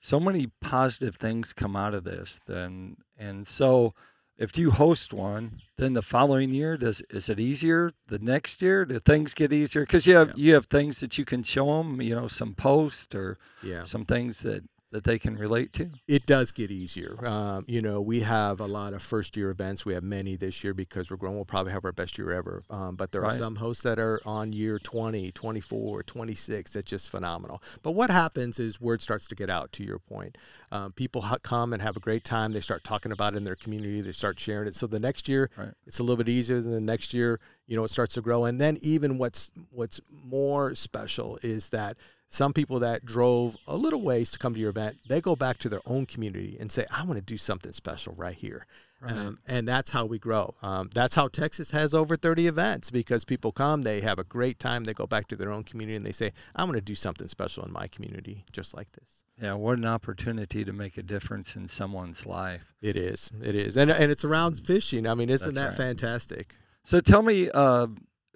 so 0.00 0.18
many 0.18 0.48
positive 0.60 1.14
things 1.16 1.52
come 1.54 1.76
out 1.76 1.94
of 1.94 2.02
this 2.04 2.40
then 2.46 2.96
and 3.16 3.46
so 3.46 3.94
if 4.38 4.56
you 4.58 4.70
host 4.72 5.12
one 5.12 5.60
then 5.76 5.92
the 5.92 6.02
following 6.02 6.50
year 6.50 6.76
does 6.76 7.02
is 7.10 7.28
it 7.28 7.40
easier 7.40 7.92
the 8.08 8.18
next 8.18 8.62
year? 8.62 8.84
Do 8.84 8.98
things 9.00 9.34
get 9.34 9.52
easier? 9.52 9.82
Because 9.82 10.06
you 10.06 10.14
have 10.16 10.32
you 10.36 10.54
have 10.54 10.66
things 10.66 11.00
that 11.00 11.18
you 11.18 11.24
can 11.24 11.42
show 11.42 11.66
them 11.78 12.00
you 12.00 12.14
know 12.14 12.28
some 12.28 12.54
posts 12.54 13.14
or 13.14 13.36
Yeah. 13.62 13.82
some 13.82 14.04
things 14.04 14.40
that 14.40 14.62
that 14.94 15.02
they 15.02 15.18
can 15.18 15.36
relate 15.36 15.72
to 15.72 15.90
It 16.06 16.24
does 16.24 16.52
get 16.52 16.70
easier. 16.70 17.16
Um, 17.26 17.64
you 17.66 17.82
know, 17.82 18.00
we 18.00 18.20
have 18.20 18.60
a 18.60 18.66
lot 18.66 18.92
of 18.92 19.02
first 19.02 19.36
year 19.36 19.50
events. 19.50 19.84
We 19.84 19.92
have 19.94 20.04
many 20.04 20.36
this 20.36 20.62
year 20.62 20.72
because 20.72 21.10
we're 21.10 21.16
growing. 21.16 21.34
We'll 21.34 21.44
probably 21.44 21.72
have 21.72 21.84
our 21.84 21.90
best 21.90 22.16
year 22.16 22.30
ever. 22.30 22.62
Um, 22.70 22.94
but 22.94 23.10
there 23.10 23.22
Right. 23.22 23.34
are 23.34 23.36
some 23.36 23.56
hosts 23.56 23.82
that 23.82 23.98
are 23.98 24.20
on 24.24 24.52
year 24.52 24.78
20, 24.78 25.32
24, 25.32 26.04
26. 26.04 26.72
That's 26.74 26.86
just 26.86 27.10
phenomenal. 27.10 27.60
But 27.82 27.90
what 27.90 28.10
happens 28.10 28.60
is 28.60 28.80
word 28.80 29.02
starts 29.02 29.26
to 29.28 29.34
get 29.34 29.50
out, 29.50 29.72
to 29.72 29.82
your 29.82 29.98
point. 29.98 30.38
Um, 30.70 30.92
people 30.92 31.22
ha- 31.22 31.38
come 31.42 31.72
and 31.72 31.82
have 31.82 31.96
a 31.96 32.00
great 32.00 32.22
time. 32.22 32.52
They 32.52 32.60
start 32.60 32.84
talking 32.84 33.10
about 33.10 33.34
it 33.34 33.38
in 33.38 33.42
their 33.44 33.56
community. 33.56 34.00
They 34.00 34.12
start 34.12 34.38
sharing 34.38 34.68
it. 34.68 34.76
So 34.76 34.86
the 34.86 35.00
next 35.00 35.28
year, 35.28 35.50
Right. 35.56 35.72
it's 35.88 35.98
a 35.98 36.04
little 36.04 36.16
bit 36.18 36.28
easier 36.28 36.60
than 36.60 36.70
the 36.70 36.80
next 36.80 37.12
year. 37.12 37.40
You 37.66 37.74
know, 37.74 37.82
it 37.82 37.90
starts 37.90 38.14
to 38.14 38.20
grow. 38.20 38.44
And 38.44 38.60
then 38.60 38.78
even 38.80 39.18
what's 39.18 39.50
what's 39.70 40.00
more 40.08 40.76
special 40.76 41.36
is 41.42 41.70
that 41.70 41.96
some 42.34 42.52
people 42.52 42.78
that 42.80 43.04
drove 43.04 43.56
a 43.66 43.76
little 43.76 44.02
ways 44.02 44.30
to 44.32 44.38
come 44.38 44.54
to 44.54 44.60
your 44.60 44.70
event, 44.70 44.98
they 45.08 45.20
go 45.20 45.36
back 45.36 45.58
to 45.58 45.68
their 45.68 45.80
own 45.86 46.04
community 46.06 46.56
and 46.60 46.70
say, 46.72 46.84
"I 46.90 47.04
want 47.04 47.16
to 47.16 47.22
do 47.22 47.36
something 47.38 47.72
special 47.72 48.12
right 48.16 48.34
here." 48.34 48.66
Um, 49.06 49.38
and 49.46 49.68
that's 49.68 49.90
how 49.90 50.06
we 50.06 50.18
grow. 50.18 50.54
Um, 50.62 50.88
that's 50.94 51.14
how 51.14 51.28
Texas 51.28 51.72
has 51.72 51.92
over 51.92 52.16
30 52.16 52.46
events 52.46 52.90
because 52.90 53.22
people 53.26 53.52
come, 53.52 53.82
they 53.82 54.00
have 54.00 54.18
a 54.18 54.24
great 54.24 54.58
time, 54.58 54.84
they 54.84 54.94
go 54.94 55.06
back 55.06 55.28
to 55.28 55.36
their 55.36 55.52
own 55.52 55.62
community, 55.62 55.94
and 55.94 56.06
they 56.06 56.12
say, 56.12 56.32
"I 56.56 56.64
want 56.64 56.76
to 56.76 56.80
do 56.80 56.94
something 56.94 57.28
special 57.28 57.64
in 57.66 57.72
my 57.72 57.86
community, 57.86 58.44
just 58.52 58.74
like 58.76 58.90
this." 58.92 59.04
yeah 59.40 59.52
what 59.52 59.76
an 59.76 59.84
opportunity 59.84 60.64
to 60.64 60.72
make 60.72 60.96
a 60.96 61.02
difference 61.02 61.56
in 61.56 61.66
someone's 61.66 62.24
life 62.24 62.72
It 62.80 62.96
is, 62.96 63.30
it 63.42 63.54
is, 63.56 63.76
and 63.76 63.90
and 63.90 64.10
it's 64.12 64.24
around 64.24 64.60
fishing. 64.60 65.06
I 65.08 65.14
mean, 65.14 65.28
isn't 65.28 65.54
That's 65.54 65.58
that 65.76 65.82
right. 65.82 65.88
fantastic? 65.88 66.54
so 66.84 67.00
tell 67.00 67.22
me 67.22 67.50
uh, 67.52 67.88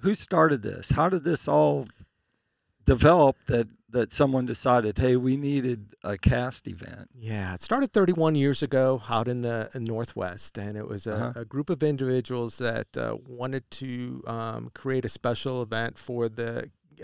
who 0.02 0.12
started 0.14 0.60
this 0.62 0.90
how 0.90 1.08
did 1.08 1.22
this 1.24 1.46
all 1.48 1.86
develop 2.94 3.36
that 3.46 3.66
that 3.90 4.12
someone 4.12 4.44
decided 4.54 4.92
hey 4.98 5.14
we 5.16 5.34
needed 5.36 5.80
a 6.04 6.14
cast 6.30 6.66
event 6.74 7.06
Yeah, 7.34 7.54
it 7.54 7.62
started 7.62 7.88
31 7.92 8.34
years 8.34 8.62
ago 8.62 9.02
out 9.08 9.26
in 9.28 9.38
the 9.48 9.58
uh, 9.74 9.78
Northwest, 9.78 10.58
and 10.58 10.76
it 10.76 10.86
was 10.92 11.06
a, 11.06 11.14
Uh-huh. 11.14 11.40
a 11.42 11.44
group 11.54 11.68
of 11.70 11.82
individuals 11.82 12.52
that 12.58 12.88
uh, 12.96 13.16
wanted 13.40 13.64
to 13.82 13.90
um, 14.36 14.70
create 14.80 15.04
a 15.04 15.08
special 15.20 15.56
event 15.66 15.98
for 15.98 16.28
the 16.40 16.52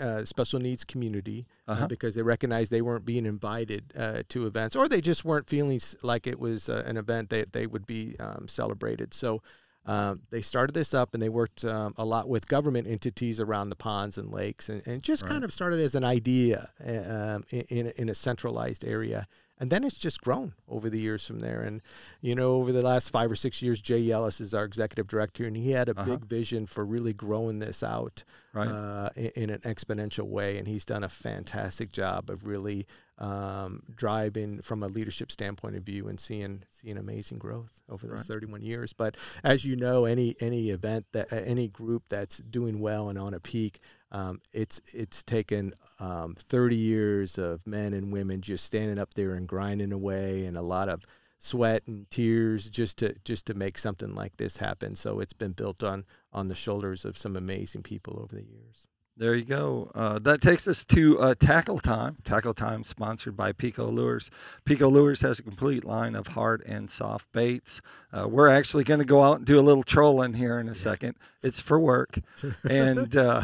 uh, 0.06 0.24
special 0.34 0.58
needs 0.66 0.84
community 0.92 1.40
uh, 1.68 1.72
Uh-huh. 1.72 1.86
because 1.94 2.12
they 2.16 2.22
recognized 2.34 2.68
they 2.70 2.82
weren't 2.88 3.06
being 3.14 3.26
invited 3.36 3.82
uh, 4.04 4.22
to 4.32 4.38
events, 4.50 4.74
or 4.76 4.84
they 4.88 5.00
just 5.00 5.22
weren't 5.24 5.48
feeling 5.48 5.80
like 6.02 6.24
it 6.32 6.38
was 6.46 6.68
uh, 6.68 6.82
an 6.90 6.96
event 7.04 7.26
that 7.34 7.52
they 7.56 7.66
would 7.72 7.86
be 7.86 8.02
um, 8.26 8.44
celebrated. 8.48 9.08
So. 9.14 9.40
Um, 9.86 10.22
they 10.30 10.40
started 10.40 10.72
this 10.72 10.94
up 10.94 11.12
and 11.12 11.22
they 11.22 11.28
worked 11.28 11.62
um, 11.64 11.92
a 11.98 12.04
lot 12.06 12.28
with 12.28 12.48
government 12.48 12.86
entities 12.86 13.38
around 13.38 13.68
the 13.68 13.76
ponds 13.76 14.16
and 14.16 14.30
lakes 14.32 14.68
and, 14.70 14.86
and 14.86 15.02
just 15.02 15.22
Right. 15.24 15.32
kind 15.32 15.44
of 15.44 15.52
started 15.52 15.78
as 15.80 15.94
an 15.94 16.04
idea 16.04 16.70
uh, 16.86 17.34
um, 17.36 17.44
in, 17.50 17.88
in 17.96 18.08
a 18.08 18.14
centralized 18.14 18.84
area 18.84 19.26
and 19.58 19.70
then 19.70 19.84
it's 19.84 19.98
just 19.98 20.20
grown 20.20 20.52
over 20.68 20.90
the 20.90 21.00
years 21.02 21.26
from 21.26 21.40
there. 21.40 21.62
And 21.62 21.80
you 22.20 22.34
know, 22.34 22.54
over 22.56 22.72
the 22.72 22.82
last 22.82 23.10
five 23.10 23.30
or 23.30 23.36
six 23.36 23.62
years, 23.62 23.80
Jay 23.80 24.10
Ellis 24.10 24.40
is 24.40 24.52
our 24.54 24.64
executive 24.64 25.06
director, 25.06 25.44
and 25.46 25.56
he 25.56 25.70
had 25.72 25.88
a 25.88 25.92
Uh-huh. 25.92 26.04
big 26.16 26.24
vision 26.24 26.66
for 26.66 26.84
really 26.84 27.12
growing 27.12 27.58
this 27.60 27.82
out 27.82 28.24
right 28.52 28.68
uh, 28.68 29.10
in, 29.16 29.30
in 29.36 29.50
an 29.50 29.60
exponential 29.60 30.26
way. 30.26 30.58
And 30.58 30.66
he's 30.66 30.84
done 30.84 31.04
a 31.04 31.08
fantastic 31.08 31.92
job 31.92 32.30
of 32.30 32.46
really 32.46 32.86
um, 33.18 33.82
driving 33.94 34.60
from 34.60 34.82
a 34.82 34.88
leadership 34.88 35.30
standpoint 35.30 35.76
of 35.76 35.84
view 35.84 36.08
and 36.08 36.18
seeing 36.18 36.64
seeing 36.70 36.96
amazing 36.98 37.38
growth 37.38 37.80
over 37.88 38.06
those 38.08 38.18
Right. 38.18 38.26
31 38.26 38.62
years. 38.62 38.92
But 38.92 39.16
as 39.44 39.64
you 39.64 39.76
know, 39.76 40.04
any 40.04 40.34
any 40.40 40.70
event 40.70 41.06
that 41.12 41.32
uh, 41.32 41.36
any 41.36 41.68
group 41.68 42.04
that's 42.08 42.38
doing 42.38 42.80
well 42.80 43.08
and 43.08 43.18
on 43.18 43.32
a 43.34 43.40
peak. 43.40 43.78
Um, 44.14 44.40
it's 44.52 44.80
it's 44.94 45.24
taken 45.24 45.72
um, 45.98 46.36
30 46.38 46.76
years 46.76 47.36
of 47.36 47.66
men 47.66 47.92
and 47.92 48.12
women 48.12 48.42
just 48.42 48.64
standing 48.64 48.96
up 48.96 49.14
there 49.14 49.32
and 49.32 49.48
grinding 49.48 49.92
away, 49.92 50.46
and 50.46 50.56
a 50.56 50.62
lot 50.62 50.88
of 50.88 51.04
sweat 51.38 51.82
and 51.88 52.08
tears 52.12 52.70
just 52.70 52.98
to 52.98 53.16
just 53.24 53.44
to 53.48 53.54
make 53.54 53.76
something 53.76 54.14
like 54.14 54.36
this 54.36 54.58
happen. 54.58 54.94
So 54.94 55.18
it's 55.18 55.32
been 55.32 55.50
built 55.50 55.82
on 55.82 56.04
on 56.32 56.46
the 56.46 56.54
shoulders 56.54 57.04
of 57.04 57.18
some 57.18 57.36
amazing 57.36 57.82
people 57.82 58.20
over 58.22 58.36
the 58.36 58.44
years. 58.44 58.86
There 59.16 59.36
you 59.36 59.44
go. 59.44 59.92
Uh, 59.94 60.18
that 60.20 60.40
takes 60.40 60.66
us 60.66 60.84
to 60.86 61.20
uh, 61.20 61.34
Tackle 61.38 61.78
Time. 61.78 62.16
Tackle 62.24 62.52
Time 62.52 62.82
sponsored 62.82 63.36
by 63.36 63.52
Pico 63.52 63.88
Lures. 63.88 64.28
Pico 64.64 64.88
Lures 64.88 65.20
has 65.20 65.38
a 65.38 65.42
complete 65.44 65.84
line 65.84 66.16
of 66.16 66.28
hard 66.28 66.64
and 66.66 66.90
soft 66.90 67.30
baits. 67.30 67.80
Uh, 68.12 68.26
we're 68.28 68.48
actually 68.48 68.82
going 68.82 68.98
to 68.98 69.06
go 69.06 69.22
out 69.22 69.36
and 69.36 69.46
do 69.46 69.58
a 69.58 69.62
little 69.62 69.84
trolling 69.84 70.34
here 70.34 70.58
in 70.58 70.68
a 70.68 70.74
second. 70.74 71.14
It's 71.44 71.60
for 71.60 71.78
work, 71.78 72.18
and 72.68 73.16
uh, 73.16 73.40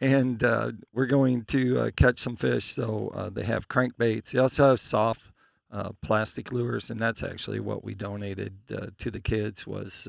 and 0.00 0.42
uh, 0.42 0.72
we're 0.94 1.06
going 1.06 1.44
to 1.44 1.78
uh, 1.78 1.90
catch 1.94 2.18
some 2.18 2.36
fish. 2.36 2.64
So 2.64 3.12
uh, 3.14 3.28
they 3.28 3.44
have 3.44 3.68
crankbaits. 3.68 4.30
They 4.30 4.38
also 4.38 4.70
have 4.70 4.80
soft 4.80 5.28
uh, 5.70 5.90
plastic 6.00 6.52
lures, 6.52 6.88
and 6.88 6.98
that's 6.98 7.22
actually 7.22 7.60
what 7.60 7.84
we 7.84 7.94
donated 7.94 8.54
uh, 8.74 8.86
to 8.96 9.10
the 9.10 9.20
kids 9.20 9.66
was. 9.66 10.08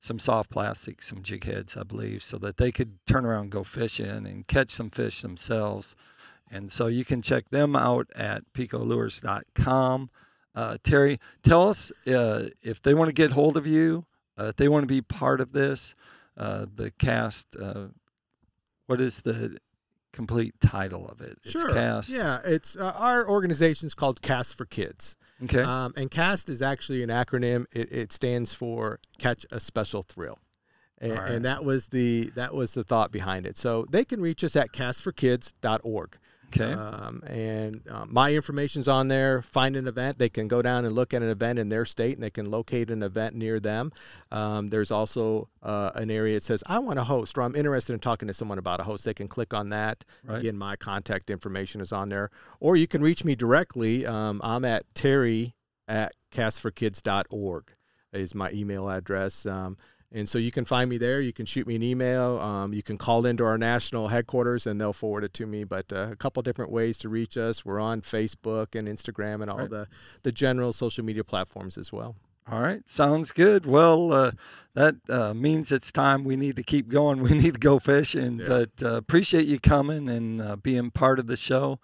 Some 0.00 0.18
soft 0.18 0.50
plastic, 0.50 1.02
some 1.02 1.22
jig 1.22 1.44
heads, 1.44 1.76
I 1.76 1.82
believe, 1.82 2.22
so 2.22 2.38
that 2.38 2.56
they 2.56 2.70
could 2.70 3.04
turn 3.06 3.26
around 3.26 3.42
and 3.42 3.50
go 3.50 3.64
fishing 3.64 4.26
and 4.26 4.46
catch 4.46 4.70
some 4.70 4.90
fish 4.90 5.22
themselves. 5.22 5.96
And 6.50 6.70
so 6.70 6.86
you 6.86 7.04
can 7.04 7.20
check 7.20 7.50
them 7.50 7.74
out 7.74 8.06
at 8.14 8.52
picolures.com. 8.52 10.10
Uh, 10.54 10.78
Terry, 10.82 11.18
tell 11.42 11.68
us 11.68 11.92
uh, 12.06 12.48
if 12.62 12.80
they 12.80 12.94
want 12.94 13.08
to 13.08 13.12
get 13.12 13.32
hold 13.32 13.56
of 13.56 13.66
you, 13.66 14.06
uh, 14.38 14.44
if 14.44 14.56
they 14.56 14.68
want 14.68 14.84
to 14.84 14.86
be 14.86 15.02
part 15.02 15.40
of 15.40 15.52
this, 15.52 15.94
uh, 16.36 16.66
the 16.72 16.90
cast. 16.92 17.56
Uh, 17.56 17.88
what 18.86 19.00
is 19.00 19.22
the 19.22 19.58
complete 20.12 20.54
title 20.60 21.06
of 21.08 21.20
it? 21.20 21.38
It's 21.44 21.64
cast. 21.64 22.14
Yeah, 22.14 22.40
it's 22.44 22.76
uh, 22.76 22.92
our 22.96 23.28
organization's 23.28 23.94
called 23.94 24.22
Cast 24.22 24.54
for 24.56 24.64
Kids. 24.64 25.16
Okay. 25.44 25.62
Um, 25.62 25.92
and 25.96 26.10
CAST 26.10 26.48
is 26.48 26.62
actually 26.62 27.02
an 27.02 27.10
acronym. 27.10 27.66
It, 27.72 27.92
it 27.92 28.12
stands 28.12 28.52
for 28.52 28.98
Catch 29.18 29.46
a 29.50 29.60
Special 29.60 30.02
Thrill. 30.02 30.38
And, 31.00 31.12
right. 31.12 31.30
and 31.30 31.44
that 31.44 31.64
was 31.64 31.88
the 31.88 32.30
that 32.34 32.54
was 32.54 32.74
the 32.74 32.82
thought 32.82 33.12
behind 33.12 33.46
it. 33.46 33.56
So 33.56 33.86
they 33.88 34.04
can 34.04 34.20
reach 34.20 34.42
us 34.42 34.56
at 34.56 34.72
castforkids.org. 34.72 36.18
okay. 36.48 36.72
Um, 36.72 37.22
and 37.26 37.82
um, 37.90 38.08
my 38.12 38.32
information's 38.32 38.88
on 38.88 39.08
there. 39.08 39.42
Find 39.42 39.76
an 39.76 39.86
event. 39.86 40.18
They 40.18 40.28
can 40.28 40.48
go 40.48 40.62
down 40.62 40.84
and 40.84 40.94
look 40.94 41.14
at 41.14 41.22
an 41.22 41.28
event 41.28 41.58
in 41.58 41.68
their 41.68 41.84
state, 41.84 42.14
and 42.14 42.22
they 42.22 42.30
can 42.30 42.50
locate 42.50 42.90
an 42.90 43.02
event 43.02 43.34
near 43.34 43.60
them. 43.60 43.92
Um, 44.30 44.68
there's 44.68 44.90
also 44.90 45.48
uh, 45.62 45.90
an 45.94 46.10
area 46.10 46.34
that 46.34 46.42
says, 46.42 46.62
"I 46.66 46.78
want 46.78 46.98
to 46.98 47.04
host," 47.04 47.36
or 47.38 47.42
"I'm 47.42 47.56
interested 47.56 47.92
in 47.92 48.00
talking 48.00 48.28
to 48.28 48.34
someone 48.34 48.58
about 48.58 48.80
a 48.80 48.84
host." 48.84 49.04
They 49.04 49.14
can 49.14 49.28
click 49.28 49.54
on 49.54 49.70
that. 49.70 50.04
Right. 50.24 50.40
Again, 50.40 50.56
my 50.56 50.76
contact 50.76 51.30
information 51.30 51.80
is 51.80 51.92
on 51.92 52.08
there, 52.08 52.30
or 52.60 52.76
you 52.76 52.86
can 52.86 53.02
reach 53.02 53.24
me 53.24 53.34
directly. 53.34 54.06
Um, 54.06 54.40
I'm 54.44 54.64
at 54.64 54.84
Terry 54.94 55.54
at 55.86 56.12
castforkids.org 56.32 57.72
is 58.12 58.34
my 58.34 58.50
email 58.52 58.88
address. 58.88 59.46
Um, 59.46 59.76
and 60.12 60.28
so 60.28 60.38
you 60.38 60.50
can 60.50 60.64
find 60.64 60.88
me 60.88 60.96
there. 60.96 61.20
You 61.20 61.32
can 61.32 61.44
shoot 61.46 61.66
me 61.66 61.74
an 61.76 61.82
email. 61.82 62.38
Um, 62.38 62.72
you 62.72 62.82
can 62.82 62.96
call 62.96 63.26
into 63.26 63.44
our 63.44 63.58
national 63.58 64.08
headquarters 64.08 64.66
and 64.66 64.80
they'll 64.80 64.92
forward 64.94 65.24
it 65.24 65.34
to 65.34 65.46
me. 65.46 65.64
But 65.64 65.92
uh, 65.92 66.08
a 66.10 66.16
couple 66.16 66.42
different 66.42 66.70
ways 66.72 66.96
to 66.98 67.08
reach 67.10 67.36
us. 67.36 67.64
We're 67.64 67.80
on 67.80 68.00
Facebook 68.00 68.74
and 68.74 68.88
Instagram 68.88 69.42
and 69.42 69.50
all 69.50 69.58
Right. 69.58 69.70
the, 69.70 69.86
the 70.22 70.32
general 70.32 70.72
social 70.72 71.04
media 71.04 71.24
platforms 71.24 71.76
as 71.76 71.92
well. 71.92 72.16
All 72.50 72.62
right, 72.62 72.88
sounds 72.88 73.30
good. 73.32 73.66
Well, 73.66 74.10
uh, 74.10 74.30
that 74.72 74.94
uh, 75.10 75.34
means 75.34 75.70
it's 75.70 75.92
time. 75.92 76.24
We 76.24 76.34
need 76.34 76.56
to 76.56 76.62
keep 76.62 76.88
going. 76.88 77.20
We 77.22 77.34
need 77.34 77.52
to 77.54 77.60
go 77.60 77.78
fishing. 77.78 78.38
Yeah. 78.38 78.46
But 78.48 78.70
uh, 78.82 78.94
appreciate 78.94 79.44
you 79.46 79.60
coming 79.60 80.08
and 80.08 80.40
uh, 80.40 80.56
being 80.56 80.90
part 80.90 81.18
of 81.18 81.26
the 81.26 81.36
show. 81.36 81.78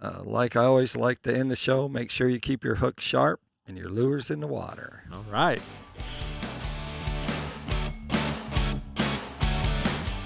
Uh, 0.00 0.22
like 0.24 0.54
I 0.54 0.62
always 0.64 0.94
like 0.94 1.22
to 1.22 1.36
end 1.36 1.50
the 1.50 1.56
show, 1.56 1.88
make 1.88 2.12
sure 2.12 2.28
you 2.28 2.38
keep 2.38 2.62
your 2.62 2.76
hook 2.76 3.00
sharp 3.00 3.40
and 3.66 3.76
your 3.76 3.88
lures 3.88 4.30
in 4.30 4.38
the 4.38 4.46
water. 4.46 5.02
All 5.12 5.24
right. 5.28 5.60